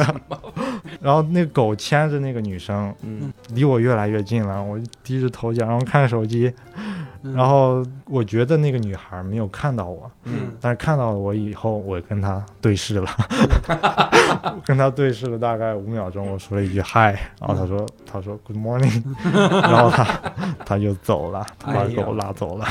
[1.02, 3.32] 然后那个狗牵着那个女生，嗯。
[3.54, 6.89] 离我越来越近了，我就低着头想，然后看手机，嗯
[7.22, 13.10] 然后我觉得那个女孩没有看到我，嗯但是看到了我以后，我跟她对视了，
[14.66, 19.04] 跟她对视了大概五秒钟，我说了一句嗨，然后她说她说 Good morning，
[19.34, 20.06] 然后她
[20.66, 22.66] 她就走了，她把狗拉走了。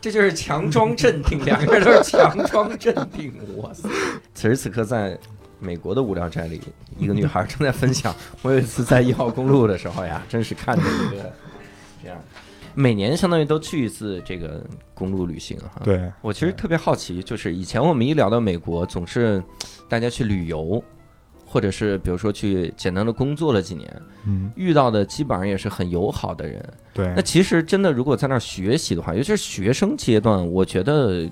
[0.00, 3.32] 这就是强装镇定，两个人都是强装镇定。
[3.58, 3.86] 哇塞！
[4.34, 5.18] 此时此刻，在
[5.58, 6.58] 美国的无聊斋里，
[6.96, 11.30] 一个女孩正在分享，我有一次在一号公路的时候呀，真是看着一个
[12.74, 14.64] 每年相当于都去一次这个
[14.94, 19.42] 公路旅行哈。，对，我其实特别好奇，就是以前我们一聊到美国，总是
[19.88, 20.82] 大家去旅游。
[21.52, 26.64] 或者是比如说去简单的工作了几年，嗯，遇到的基本上也是很友好的人，
[26.94, 31.28] 对那，其实真的，如果在那儿学习的话，尤其是学生阶段，我觉得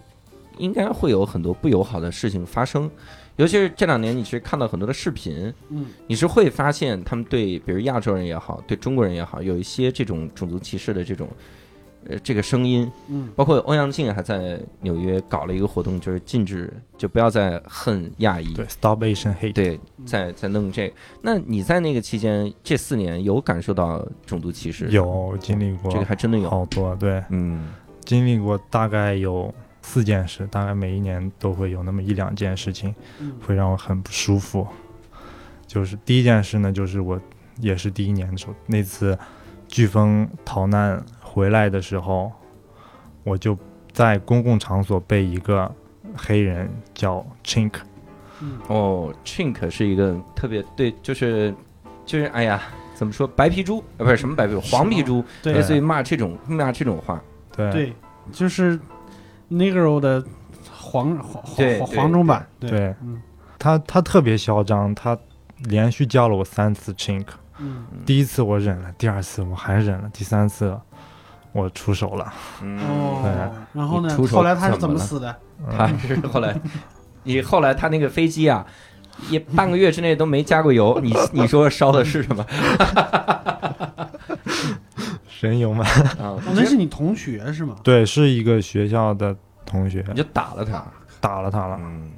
[0.56, 2.90] 应该会有很多不友好的事情发生。
[3.38, 11.28] 尤其是这两年，你其实看到很多的视频，嗯你是会发现他们对，比如亚洲人也好，对中国人也好，有一些这种种族歧视的这种，
[12.08, 12.90] 呃，这个声音。
[13.08, 18.52] 嗯包括欧阳靖还在纽约搞了一个活动，就是禁止，就不要再恨亚裔。
[18.54, 20.94] 对，Stop Asian Hate，对，在在弄这个。
[21.22, 26.50] 那你在那个期间，这四年有感受到种族歧视？，有经历过这个还真的有。
[26.50, 27.68] 好多，对，嗯
[28.04, 29.54] 经历过大概有
[29.88, 33.32] 四件事，大概每一年都会有那么一两件事情嗯。
[33.46, 34.66] 会让我很不舒服。
[35.66, 37.18] 就是第一件事呢，就是我
[37.58, 39.18] 也是第一年的时候，那次
[39.66, 42.30] 飓风逃难回来的时候，
[43.24, 43.56] 我就
[43.90, 45.74] 在公共场所被一个
[46.14, 47.72] 黑人叫 Chink，
[48.42, 48.58] 嗯。
[48.68, 51.54] 哦，chink 是一个特别对，就是
[52.04, 52.60] 就是哎呀，
[52.94, 57.22] 怎么说白皮猪啊，不是什么白皮猪，黄皮猪，类似于骂这种骂这种话。
[57.56, 57.72] 对。
[57.72, 57.92] 对，
[58.30, 58.78] 就是
[59.50, 60.22] Negro 的
[60.70, 62.70] 黄黄黄黄种版，对。
[62.70, 63.20] 对嗯。
[63.58, 65.18] 他他特别嚣张，他
[65.64, 67.26] 连续叫了我三次 Chink，
[67.58, 67.84] 嗯。
[68.06, 70.78] 第一次我忍了，第二次我还忍了，第三次
[71.52, 72.32] 我出手了。
[72.62, 74.08] 嗯，哦，然后呢？
[74.14, 74.26] 出？
[74.26, 75.00] 手后来他是怎么了？
[75.00, 75.36] 怎么死的？
[75.66, 75.76] 嗯。
[75.76, 76.54] 他是后来，
[77.24, 78.64] 你后来他那个飞机啊，
[79.28, 82.46] 也半个月之内都没加过油，你你说烧的是什么
[85.38, 85.84] 神游嘛，
[86.18, 86.34] 啊？
[86.34, 87.76] 哦，那是你同学是吗？
[87.84, 90.84] 对，是一个学校的同学你就打了他。
[91.20, 92.10] 打了他了，嗯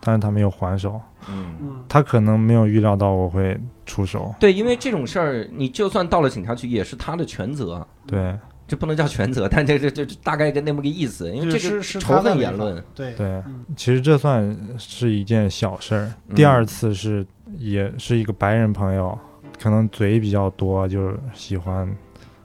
[0.00, 0.98] 但是他没有还手，
[1.28, 1.54] 嗯。
[1.60, 4.34] 嗯他可能没有预料到我会出手。
[4.40, 8.34] 对，因为这种事儿，你就算到了警察局，也是他的全责，对
[8.66, 12.82] 这不能叫全责， 但这这这这大概跟那么个意思，因为这是个仇恨言论。
[12.94, 16.12] 对对，嗯其实这算是一件小事儿。
[16.28, 17.26] 嗯第二次是
[17.58, 19.18] 也是一个白人朋友，
[19.60, 21.86] 可能嘴比较多，就是喜欢，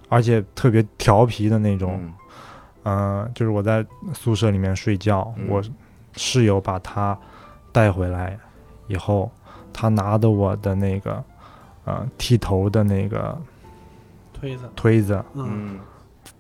[0.10, 1.98] 而且特别调皮的那种。
[2.04, 2.14] 嗯。
[2.86, 5.48] 嗯、就是我在宿舍里面睡觉，嗯。
[5.50, 5.62] 我
[6.14, 7.18] 室友把他
[7.72, 8.38] 带回来
[8.88, 9.30] 以后，
[9.72, 11.24] 他拿的我的那个
[11.84, 13.38] 呃剃头的那个
[14.34, 15.48] 推子，推子，嗯。
[15.52, 15.80] 嗯。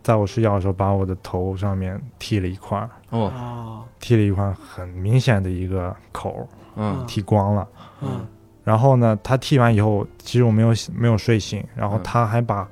[0.01, 3.27] 在我睡觉的时候把我的头上面剃了一块儿，哦。
[3.27, 7.03] 啊剃了一块很明显的一个口，嗯。
[7.05, 7.67] 剃光了。
[8.01, 8.25] 嗯。
[8.63, 12.03] 然后呢，他剃完以后，其实我没有没有睡醒，然后嗯。
[12.03, 12.67] 他还把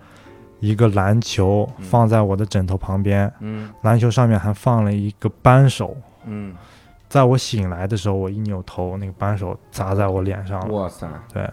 [0.60, 3.70] 一个篮球嗯放在我的枕头旁边，嗯。
[3.82, 5.96] 篮球上面还放了一个扳手。
[6.26, 6.56] 嗯，
[7.08, 10.74] 在我醒来的时候，我一扭头，那个扳手砸在我脸上了。
[10.74, 11.44] 哇塞，对，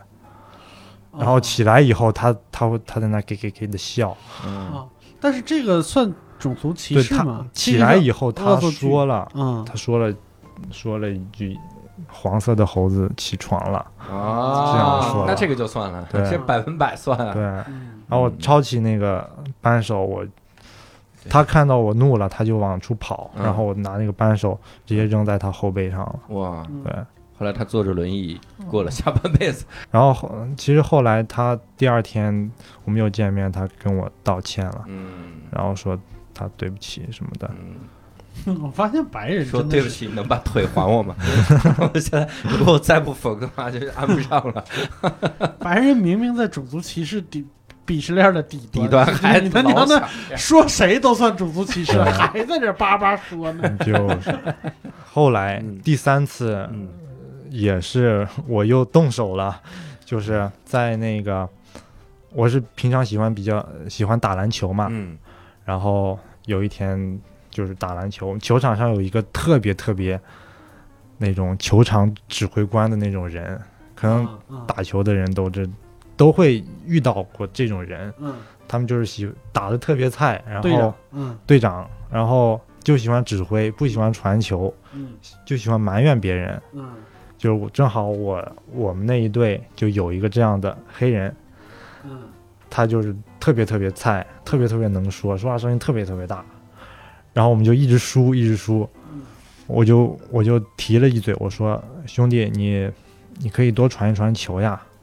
[1.10, 1.18] 哦。
[1.18, 4.16] 然后起来以后，他他会他在那给给给的笑。
[4.46, 4.72] 嗯。
[4.72, 4.86] 啊，
[5.20, 7.46] 但是这个算种族歧视吗？
[7.52, 9.64] 起来以后，他说了，嗯。
[9.64, 10.14] 他说了
[10.70, 11.56] 说了一句
[12.10, 13.78] ：“黄色的猴子起床了。
[13.98, 16.28] 啊，这样说那这个就算了，对。
[16.28, 17.32] 这百分百算”了。
[17.32, 19.28] 对，嗯然后我抄起那个
[19.60, 20.26] 扳手，我
[21.28, 26.20] 他看到我怒了，他就往出跑，嗯然后我拿那个扳手直接扔在他后背上了。
[26.28, 26.92] 哇，嗯对，
[27.38, 28.38] 后来他坐着轮椅
[28.68, 29.64] 过了下半辈子。
[29.90, 32.50] 然后后其实后来他第二天
[32.84, 35.06] 我们又见面，他跟我道歉了，嗯
[35.50, 35.98] 然后说
[36.34, 37.50] 他对不起什么的。
[38.46, 41.14] 嗯， 我发现白人说真的是对不起，能把腿还我吗？
[41.94, 44.62] 我现在如果我再不否的话，就是安不上了。
[45.58, 47.46] 白人明明在种族歧视底
[47.86, 50.02] 鄙视链的底底端还你他娘的
[50.36, 53.68] 说谁都算种族歧视，还在这叭叭说呢。
[53.84, 54.34] 就是
[55.04, 56.88] 后来嗯第三次嗯
[57.50, 59.60] 也是我又动手了，
[60.04, 61.48] 就是在那个
[62.32, 65.16] 我是平常喜欢比较喜欢打篮球嘛，嗯
[65.64, 67.20] 然后有一天
[67.50, 70.20] 就是打篮球，球场上有一个特别特别
[71.18, 73.60] 那种球场指挥官的那种人，
[73.94, 75.64] 可能嗯打球的人都这
[76.16, 78.34] 都会遇到过这种人，嗯，
[78.68, 81.38] 他们就是喜打的特别菜，然后队长，嗯。
[81.46, 85.14] 队长，然后就喜欢指挥，不喜欢传球，嗯。
[85.44, 86.60] 就喜欢埋怨别人。
[86.72, 86.92] 嗯。
[87.36, 91.34] 就是我正好我我们那一队就有一个这样的黑人，
[92.04, 92.22] 嗯。
[92.70, 96.44] 他就是特别特别菜，特别特别能说，说话声音特别特别大，
[97.32, 98.88] 然后我们就一直输，一直输。
[99.12, 99.22] 嗯，
[99.68, 102.90] 我就我就提了一嘴，我说兄弟，你
[103.38, 104.80] 你可以多传一传球呀。
[104.82, 104.93] 嗯，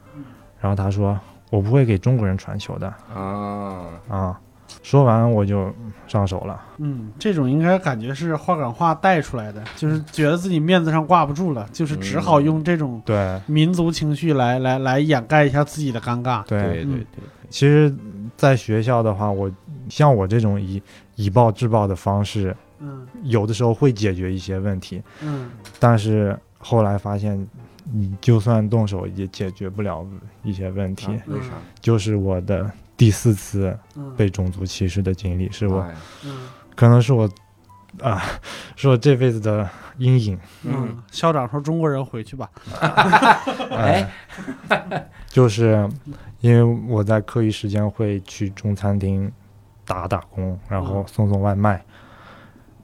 [0.62, 1.18] 然后他说
[1.50, 2.86] 我不会给中国人传球的。
[3.14, 4.40] 啊，啊，
[4.82, 5.70] 说完我就
[6.06, 13.38] 上手了，嗯，这种应该感觉是话赶话带出来的，就是觉得自己面子上挂不住了，就是只好用这种对。
[13.46, 16.42] 民族情绪来来来掩盖一下自己的尴尬。
[16.46, 17.94] 对对对对，其实，
[18.36, 19.50] 在学校的话，我
[19.88, 20.80] 像我这种以
[21.16, 23.06] 以暴制暴的方式，嗯。
[23.24, 25.50] 有的时候会解决一些问题，嗯。
[25.78, 27.46] 但是后来发现，
[27.92, 30.06] 你就算动手也解决不了
[30.42, 31.06] 一些问题。
[31.12, 31.48] 啊为啥？
[31.80, 35.86] 就是我的第四次嗯被种族歧视的经历，是我
[36.74, 37.28] 可能是我
[38.00, 38.22] 啊，
[38.76, 39.68] 是我这辈子的
[39.98, 40.38] 阴影。
[40.64, 42.48] 嗯嗯，校长说中国人回去吧。
[43.70, 44.10] 哎，
[45.28, 45.88] 就是
[46.40, 49.30] 因为我在课余时间会去中餐厅
[49.84, 51.84] 打打工，然后嗯送送外卖。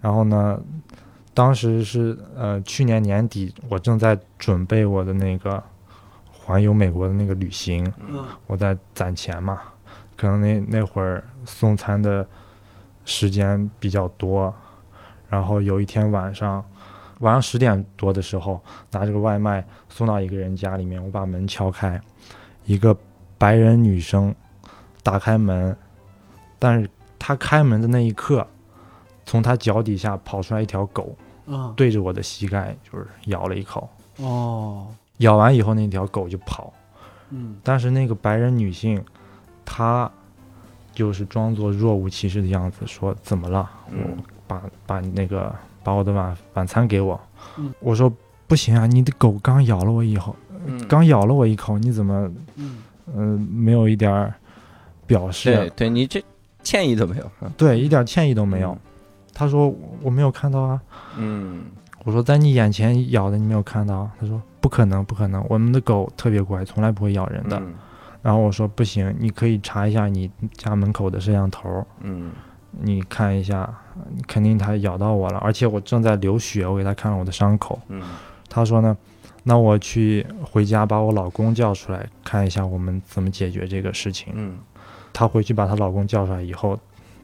[0.00, 0.61] 然后呢，
[1.39, 5.62] 当时是呃去年年底，我正在准备我的那个
[6.32, 8.24] 环游美国的那个旅行，嗯。
[8.49, 9.61] 我在攒钱嘛，
[10.16, 12.26] 可能那那会儿送餐的
[13.05, 14.53] 时间比较多，
[15.28, 16.64] 然后有一天晚上，
[17.20, 18.61] 晚上十点多的时候，
[18.91, 22.01] 拿这个外卖送到一个人家里面，我把门敲开，
[22.64, 22.97] 一个
[23.39, 24.34] 白人女生
[25.05, 25.76] 打开门，
[26.59, 28.45] 但是她开门的那一刻，
[29.24, 31.16] 从她脚底下跑出来一条狗，
[31.49, 33.88] 嗯对着我的膝盖就是咬了一口，
[34.18, 34.86] 哦
[35.18, 36.72] 咬完以后那条狗就跑。
[37.30, 39.03] 嗯但是那个白人女性，
[39.64, 40.11] 她
[40.92, 43.68] 就是装作若无其事的样子，说：“怎么了？
[43.90, 47.20] 嗯我把把那个把我的晚晚餐给我。
[47.59, 48.12] 嗯我说
[48.46, 50.34] ：“不行啊，你的狗刚咬了我以后，
[50.66, 52.30] 嗯刚咬了我一口，你怎么
[53.14, 54.32] 嗯没有一点
[55.07, 55.55] 表示？
[55.55, 56.22] 对对，你这
[56.62, 57.24] 歉意都没有。
[57.40, 58.76] 啊对，一点歉意都没有。
[59.39, 59.72] 他说
[60.03, 60.82] ：“我没有看到啊。”
[61.16, 61.66] 嗯
[62.05, 67.57] 我说：“在你眼前咬的，你没有看到？”他说：“不可能，不可能，我们的狗特别乖，从来不会咬人的。
[67.61, 67.72] 嗯
[68.20, 72.32] 然后我说不行，你可以查一下你家门口的摄像头，嗯
[72.72, 73.72] 你看一下，
[74.26, 77.80] 肯定它咬到我了，而且我正在流血，我给他看了我的伤口。
[77.89, 78.03] 嗯
[78.51, 78.97] 他说呢，
[79.45, 84.32] 那我去回家把我老公叫出来看一下，我们怎么解决这个事情。
[84.34, 84.59] 嗯
[85.12, 86.78] 她回去把她老公叫出来以后，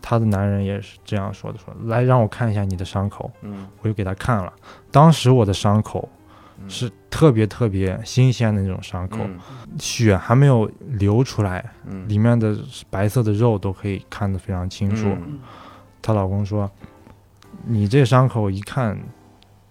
[0.06, 4.52] 她的男人也是这样说的，说来让我看一下你的伤口，嗯我就给他看了。
[4.90, 6.06] 当时我的伤口
[6.60, 9.38] 嗯是特别特别新鲜的那种伤口，嗯
[9.78, 12.54] 血还没有流出来，嗯里面的
[12.90, 15.08] 白色的肉都可以看得非常清楚。
[15.08, 15.38] 嗯
[16.02, 16.70] 她老公说
[17.64, 18.98] ：“你这伤口一看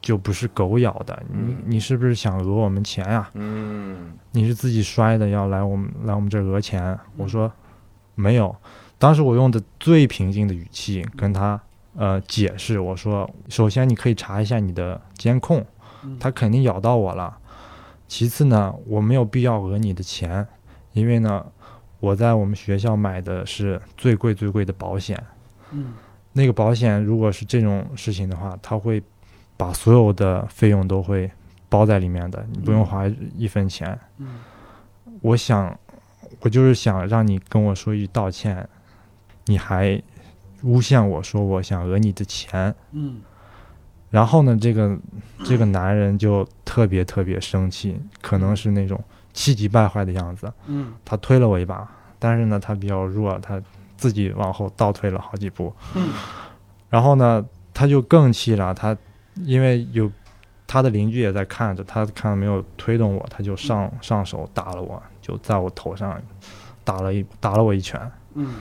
[0.01, 3.29] 就不是狗咬的，你嗯你是不是想讹我们钱呀？
[3.35, 7.51] 嗯你是自己摔的，要来我们来我们这儿讹钱？”我说
[8.15, 8.53] ：“没有。”
[9.03, 11.59] 当时我用的最平静的语气跟他
[11.97, 15.61] 呃解释，我说：“首先你可以查一下你的监控，
[16.17, 17.37] 他肯定咬到我了。
[18.07, 20.47] 其次呢，我没有必要讹你的钱，
[20.93, 21.45] 因为呢，
[21.99, 25.21] 我在我们学校买的是最贵最贵的保险。
[25.71, 25.95] 嗯
[26.31, 29.03] 那个保险如果是这种事情的话，他会
[29.57, 31.29] 把所有的费用都会
[31.67, 33.05] 包在里面的，你不用花
[33.37, 33.99] 一分钱。
[34.19, 34.39] 嗯
[35.19, 35.77] 我想，
[36.39, 38.65] 我就是想让你跟我说一句道歉，
[39.45, 40.01] 你还
[40.63, 42.73] 诬陷我说我想讹你的钱。
[42.91, 43.21] 嗯
[44.09, 44.95] 然后呢，这个
[45.43, 50.53] 这个男人就特别特别生气，可能是那种气急败坏的样子。
[50.67, 51.89] 嗯他推了我一把，
[52.19, 53.59] 但是呢，他比较弱，他
[53.97, 55.73] 自己往后倒退了好几步。
[55.95, 56.09] 嗯
[56.91, 58.95] 然后呢，他就更气了，他
[59.41, 60.11] 因为有
[60.67, 66.21] 他的邻居也在看着，他看没有推动我，他就上上手打了我，就在我头上
[66.83, 67.99] 打了一打了我一拳。
[68.35, 68.53] 嗯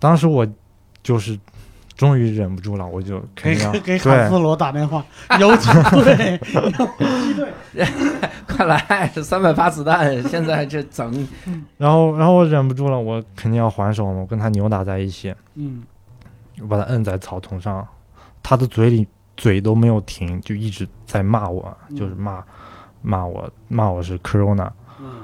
[0.00, 0.44] 当时我
[1.02, 1.38] 就是
[1.94, 5.04] 终于忍不住了，我就肯给定要给给卡斯罗打电话，
[5.38, 5.68] 游击
[6.02, 7.86] 队，游击队，
[8.48, 11.28] 快来，三百发子弹，现在这整。
[11.76, 15.82] 然后然后我忍不住了，我肯定要还手嘛，我跟他扭打在一起，嗯。
[16.62, 17.86] 我把他摁在草丛上，
[18.42, 21.96] 他的嘴里嘴都没有停，就一直在骂我，嗯。
[21.96, 22.44] 就是骂
[23.02, 25.22] 骂我骂我是 corona，嗯。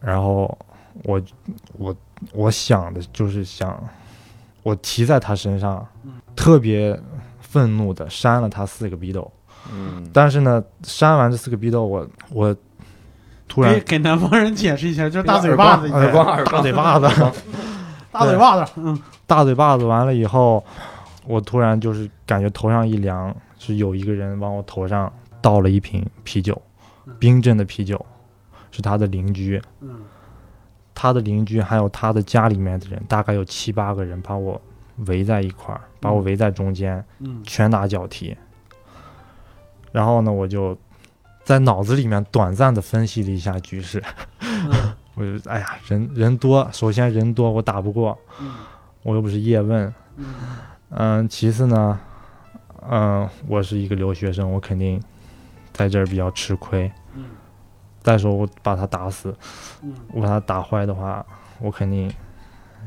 [0.00, 0.56] 然后
[1.04, 1.20] 我
[1.72, 1.96] 我
[2.32, 3.82] 我想的就是想，
[4.62, 6.98] 我骑在他身上嗯，特别
[7.40, 9.30] 愤怒的扇了他四个逼斗，
[9.72, 12.56] 嗯，但是呢，扇完这四个逼斗，我我
[13.46, 16.60] 突然给给南方人解释一下，就是大嘴巴子，大嘴巴子，大
[18.26, 20.64] 嘴巴子， 嗯大嘴巴子完了以后，
[21.26, 25.10] 我突然就是感觉头上一凉，是有一个人往我头上
[25.40, 26.60] 倒了一瓶啤酒，
[27.18, 28.04] 冰镇的啤酒，
[28.70, 29.96] 是他的邻居，嗯
[30.94, 34.60] 他的邻居还有他的家里面的人，大概有七八个人把我
[35.06, 37.42] 围在一块儿，把我围在中间，嗯。
[37.44, 38.36] 拳打脚踢。
[39.92, 40.76] 然后呢，我就
[41.42, 44.02] 在脑子里面短暂的分析了一下局势，
[44.40, 44.94] 嗯。
[45.16, 48.52] 我就哎呀，人人多，首先人多我打不过，嗯。
[49.02, 50.34] 我又不是叶问，嗯。
[50.90, 52.00] 嗯，其次呢，
[52.88, 55.02] 嗯，我是一个留学生，我肯定
[55.72, 56.90] 在这儿比较吃亏。
[58.04, 59.34] 嗯再说我把他打死，
[59.82, 61.24] 嗯我把他打坏的话，
[61.58, 62.12] 我肯定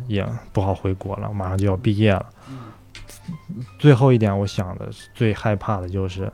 [0.07, 2.25] 也不好回国了，马上就要毕业了。
[2.49, 2.59] 嗯
[3.79, 6.31] 最后一点，我想的是最害怕的就是，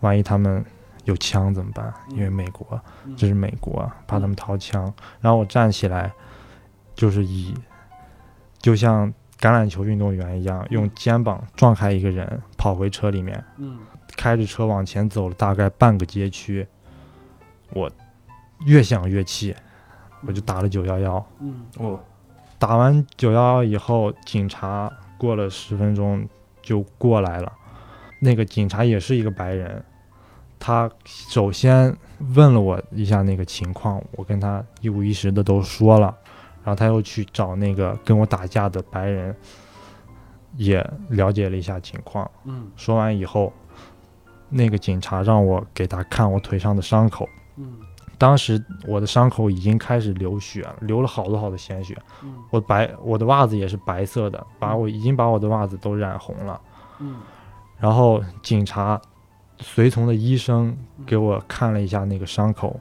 [0.00, 0.64] 万一他们
[1.04, 1.92] 有枪怎么办？
[2.10, 4.82] 因为美国嗯这是美国，怕他们掏枪。
[5.20, 6.10] 然后我站起来，
[6.94, 7.52] 就是以
[8.60, 13.80] 就像橄榄球运动员一样，用肩膀撞开一个人，跑回车里面，嗯
[14.16, 16.66] 开着车往前走了大概半个街区。
[17.74, 17.90] 我
[18.64, 19.54] 越想越气，
[20.26, 21.26] 我就打了九幺幺。
[21.40, 22.00] 嗯哦，
[22.58, 26.26] 打完九幺幺以后，警察过了十分钟
[26.60, 27.52] 就过来了。
[28.20, 29.84] 那个警察也是一个白人，
[30.58, 31.96] 他首先
[32.34, 36.16] 问了我一下那个情况，我跟他一五一十的都说了，
[36.62, 39.34] 然后他又去找那个跟我打架的白人，
[40.56, 42.30] 也了解了一下情况。
[42.44, 43.52] 嗯说完以后，
[44.48, 47.28] 那个警察让我给他看我腿上的伤口。
[48.22, 51.96] 嗯当时我的伤口已经开始流血了，流了好多好多鲜血。
[52.22, 56.60] 嗯我白我的袜子也是白色的，把我已经把我的袜子都染红了。
[57.00, 57.16] 嗯
[57.78, 59.00] 然后警察
[59.58, 62.78] 随从的医生给我看了一下那个伤口，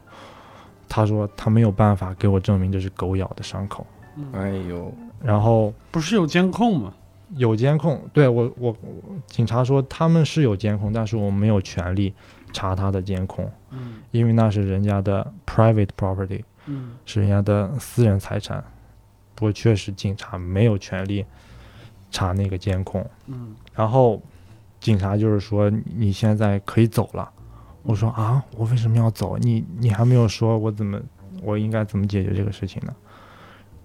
[0.87, 3.85] 他说他没有办法给我证明这是狗咬的伤口。
[4.15, 6.93] 嗯，哎呦，然后不是有监控吗？
[7.35, 12.13] 有监控，对我我我警察说他们是有监控，但是我没有权利
[12.51, 18.63] 查他的监控，嗯因为那是人家的 private property，嗯是人家的私人财产。
[19.35, 21.25] 不过确实警察没有权利
[22.11, 23.05] 查那个监控。
[23.27, 24.21] 嗯然后
[24.79, 27.31] 警察就是说你现在可以走了。
[27.83, 29.37] 我说啊，我为什么要走？
[29.37, 31.01] 你你还没有说我怎么
[31.41, 32.93] 我应该怎么解决这个事情呢？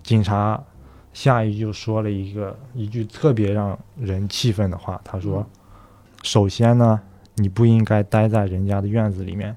[0.03, 0.63] 警察
[1.15, 5.45] 下一句就说了一个一句特别让人气愤的话，他说
[6.23, 7.01] ：“首先呢，
[7.37, 9.57] 你不应该待在人家的院子里面，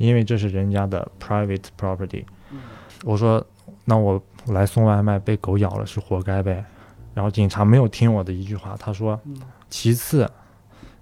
[0.00, 2.58] 因为这是人家的 private property。”嗯
[3.04, 3.44] 我说
[3.86, 6.64] ：“那我来送外卖被狗咬了是活该呗。”
[7.14, 9.36] 然后警察没有听我的一句话，他说嗯
[9.70, 10.28] ：“其次，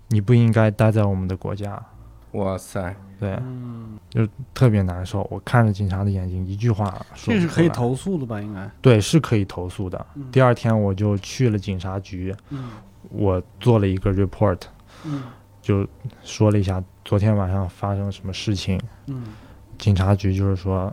[0.08, 1.82] 你不应该待在我们的国家。
[2.32, 3.36] 哇塞，”对，
[4.10, 5.26] 就，特别难受。
[5.28, 6.84] 我看着警察的眼睛，一句话
[7.14, 8.40] 说这是可以投诉的吧？
[8.40, 8.70] 应该。
[8.80, 10.06] 对，是可以投诉的。
[10.14, 12.70] 嗯第二天我就去了警察局，嗯
[13.10, 14.60] 我做了一个 report，
[15.04, 15.22] 嗯
[15.68, 15.86] 就
[16.24, 18.80] 说了一下昨天晚上发生什么事情。
[19.06, 19.22] 嗯
[19.76, 20.90] 警察局就是说，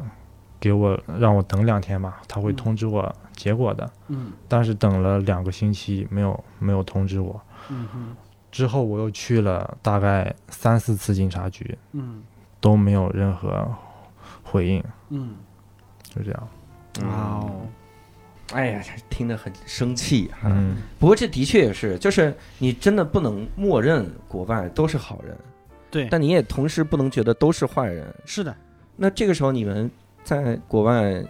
[0.59, 3.89] 给我让我等两天吧，他会嗯通知我结果的。
[4.09, 7.41] 嗯但是等了两个星期，没有没有通知我。
[7.69, 8.13] 嗯嗯
[8.51, 12.21] 之后我又去了大概三四次警察局，嗯
[12.59, 13.65] 都没有任何
[14.43, 15.36] 回应，嗯，
[16.03, 16.47] 就这样。
[17.03, 17.61] 哇哦，
[18.53, 20.49] 哎呀，听得很生气哈。
[20.51, 25.35] 嗯，不过这的确也是，就是你真的不能默认国外都是好人，
[25.89, 28.05] 对，但你也同时不能觉得都是坏人。
[28.25, 28.55] 是的，
[28.95, 29.89] 那这个时候你们
[30.23, 31.23] 在国外，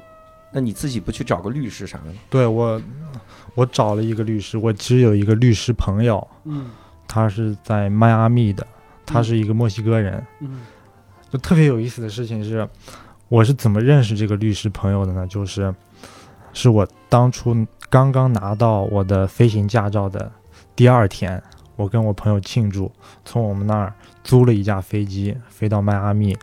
[0.52, 2.20] 那你自己不去找个律师啥的吗？
[2.30, 2.82] 对我，
[3.56, 6.70] 我找了一个律师，我只有一个律师朋友，嗯
[7.08, 8.66] 他是在迈阿密的，
[9.06, 10.22] 他是一个墨西哥人。
[10.42, 10.62] 嗯
[11.30, 12.68] 就特别有意思的事情是，
[13.30, 15.28] 我是怎么认识这个律师朋友的呢？
[15.28, 15.74] 就是，
[16.56, 17.54] 是我当初
[17.90, 20.32] 刚刚拿到我的飞行驾照的
[20.76, 21.42] 第二天，
[21.76, 22.92] 我跟我朋友庆祝，
[23.26, 23.94] 从我们那儿
[24.24, 26.36] 租了一架飞机飞到迈阿密，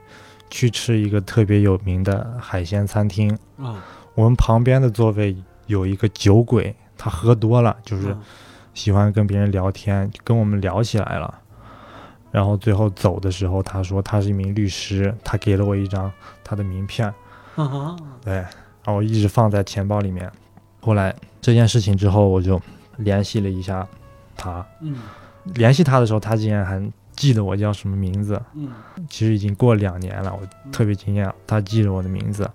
[0.50, 3.36] 去吃一个特别有名的海鲜餐厅。
[3.56, 3.82] 啊，
[4.14, 5.34] 我们旁边的座位
[5.66, 8.22] 有一个酒鬼，他喝多了，就是嗯
[8.74, 11.38] 喜欢跟别人聊天，跟我们聊起来了。
[12.30, 16.12] 然后最后走的时候，他说他是一名律师，他给了我一张
[16.44, 17.12] 他的名片，
[17.56, 18.44] 啊，对，
[18.84, 20.30] 然后我一直放在钱包里面。
[20.80, 22.60] 后来这件事情之后，我就
[22.96, 23.86] 联系了一下
[24.36, 24.96] 他，嗯
[25.54, 26.82] 联系他的时候，他竟然还
[27.14, 28.40] 记得我叫什么名字。
[28.54, 28.68] 嗯
[29.08, 32.48] 其实已经过两年了，我特别惊讶，他记得我的名字。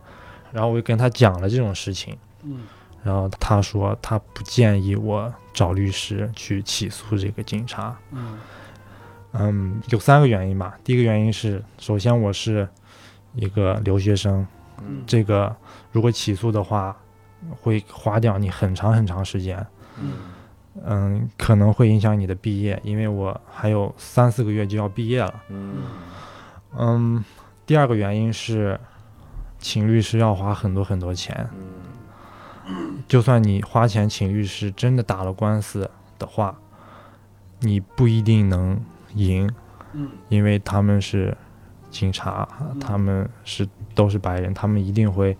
[0.52, 2.62] 然后我就跟他讲了这种事情，嗯
[3.04, 7.98] 然后他说他不建议我找律师去起诉这个警察。
[8.12, 8.38] 嗯
[9.34, 10.78] 嗯，有三个原因吧。
[10.84, 12.68] 第一个原因是，首先我是
[13.36, 14.46] 一个留学生，
[14.80, 15.56] 嗯这个
[15.98, 16.96] 如果起诉的话，
[17.60, 19.66] 会花掉你很长很长时间。
[20.00, 20.12] 嗯
[20.86, 25.34] 嗯，可能会影响你的毕业，因为我还有三四个月就要毕业了。
[25.50, 25.78] 嗯
[26.78, 27.26] 嗯，
[27.66, 28.80] 第二个原因是，
[29.58, 31.50] 请律师要花很多很多钱。
[32.68, 35.90] 嗯就算你花钱请律师，真的打了官司
[36.20, 36.56] 的话，
[37.62, 38.80] 你不一定能
[39.16, 39.52] 赢，
[39.94, 41.36] 嗯因为他们是
[41.90, 42.48] 警察，
[42.80, 45.36] 他们是都是白人，他们一定会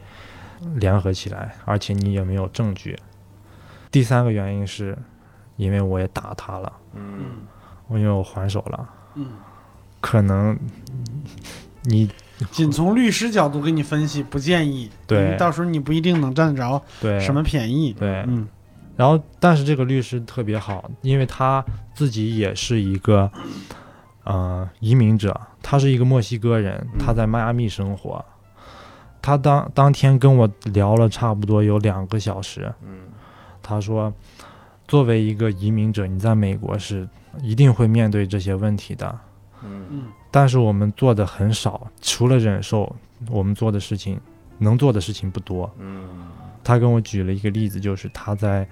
[0.76, 2.98] 联合起来，而且你也没有证据。
[3.92, 4.98] 第三个原因是，
[5.56, 7.32] 因为我也打他了，嗯。
[7.88, 9.28] 我因为我还手了，嗯，
[10.02, 10.60] 可能
[11.84, 12.12] 你
[12.52, 15.20] 仅从律师角度给你分析，不建议，对。
[15.20, 17.18] 因为到时候你不一定能占得着对。
[17.22, 17.94] 什么便宜。
[17.94, 18.46] 对，嗯。
[18.98, 23.32] 然后，但是这个律师特别好，因为他自己也是一个，
[24.26, 28.26] 呃，移民者，他是一个墨西哥人，他在迈阿密生活。
[29.22, 33.00] 他当当天跟我聊了差不多有两个小时，嗯。
[33.62, 34.14] 他说，
[34.88, 37.08] 作为一个移民者，你在美国是
[37.42, 39.20] 一定会面对这些问题的，
[39.64, 39.86] 嗯。
[39.90, 42.96] 嗯但是我们做的很少，除了忍受，
[43.30, 44.20] 我们做的事情
[44.60, 45.70] 能做的事情不多。
[45.80, 46.08] 嗯。
[46.64, 48.68] 他跟我举了一个例子，就是他在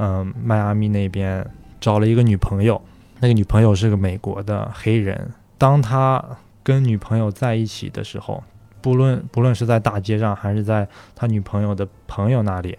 [0.00, 1.44] 嗯、迈阿密那边
[1.80, 2.80] 找了一个女朋友，
[3.18, 5.32] 那个女朋友是个美国的黑人。
[5.56, 6.24] 当他
[6.62, 8.44] 跟女朋友在一起的时候，
[8.80, 12.78] 不论不论是在大街上还是在他女朋友的朋友那里，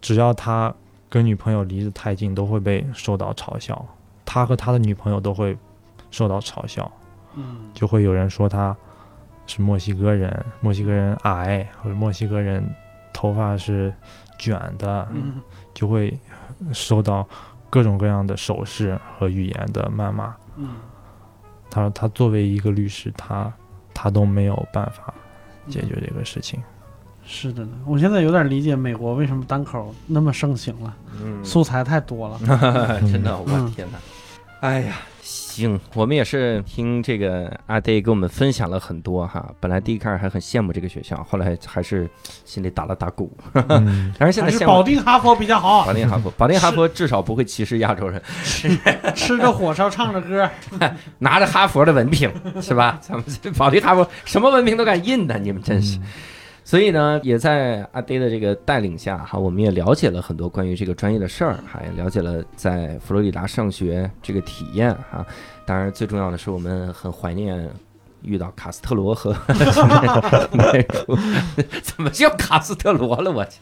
[0.00, 0.74] 只要他
[1.08, 3.86] 跟女朋友离得太近，都会被受到嘲笑。
[4.24, 5.56] 他和他的女朋友都会
[6.10, 6.90] 受到嘲笑，
[7.34, 8.76] 嗯就会有人说他
[9.46, 12.68] 是墨西哥人，墨西哥人矮，或者墨西哥人
[13.12, 13.94] 头发是
[14.36, 15.40] 卷的，嗯
[15.72, 16.18] 就会
[16.72, 17.26] 受到
[17.70, 20.34] 各种各样的手势和语言的谩骂。
[20.56, 20.70] 嗯
[21.70, 23.52] 他说他作为一个律师，他
[23.94, 25.12] 他都没有办法
[25.68, 26.62] 解决这个事情。
[27.28, 32.38] 是的呢，我现在有点理解美国为什么单口那么盛行了，嗯，素材太多了。
[33.10, 33.98] 真的，我嗯天哪！
[34.60, 34.96] 哎呀，
[35.56, 39.50] 行，我们也是听这个阿 day 给我们分享了很多哈。
[39.58, 42.06] 本来第一开始还很羡慕这个学校，后来还是
[42.44, 43.34] 心里打了打鼓。
[43.54, 48.20] 嗯， 但是现在保定哈佛比较好保，定哈佛，保定哈佛至少不会歧视亚洲人，
[49.14, 50.48] 吃着火烧唱着歌。
[51.20, 52.30] 拿着哈佛的文凭
[52.60, 52.98] 是吧？
[53.00, 55.98] 咱们这保定哈佛什么文凭都敢印的，你们真是。
[56.66, 65.24] 所以呢，也在阿呆的这个带领下，哈，我们也了解了很多关于这个专业的事儿，哈，也了解了在佛罗里达上学这个体验，哈。
[65.64, 67.70] 当然，最重要的是，我们很怀念
[68.22, 69.32] 遇到卡斯特罗和
[71.84, 73.30] 怎么叫卡斯特罗了？
[73.30, 73.60] 我去。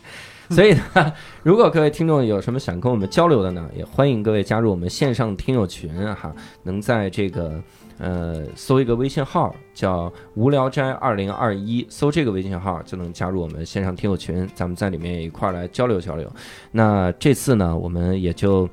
[0.49, 7.61] 所以呢，如果各位听众有什么想跟我们交流的呢，也欢迎各位加入我们线上听友群哈，能在这个
[7.99, 16.31] 呃搜一个微信号叫“无聊斋二零二一”，搜这个微信号就能加入我们线上听友群，咱们在里面一块儿来交流交流。
[16.71, 18.69] 那这次呢，我们也就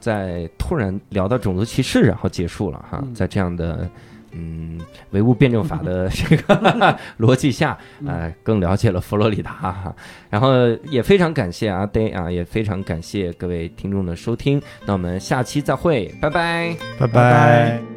[0.00, 3.88] 在突然聊到种族歧视，然后结束了哈，嗯在这样的。
[4.36, 4.80] 嗯，
[5.12, 9.94] 唯物辩证法的这个 逻辑下，呃，更了解了佛罗里达哈。
[10.28, 14.60] 然后也非常感谢阿 day 啊，也非常感谢各位听众的收听。
[14.86, 16.76] 那我们下期再会，拜拜。
[16.98, 17.93] 拜拜拜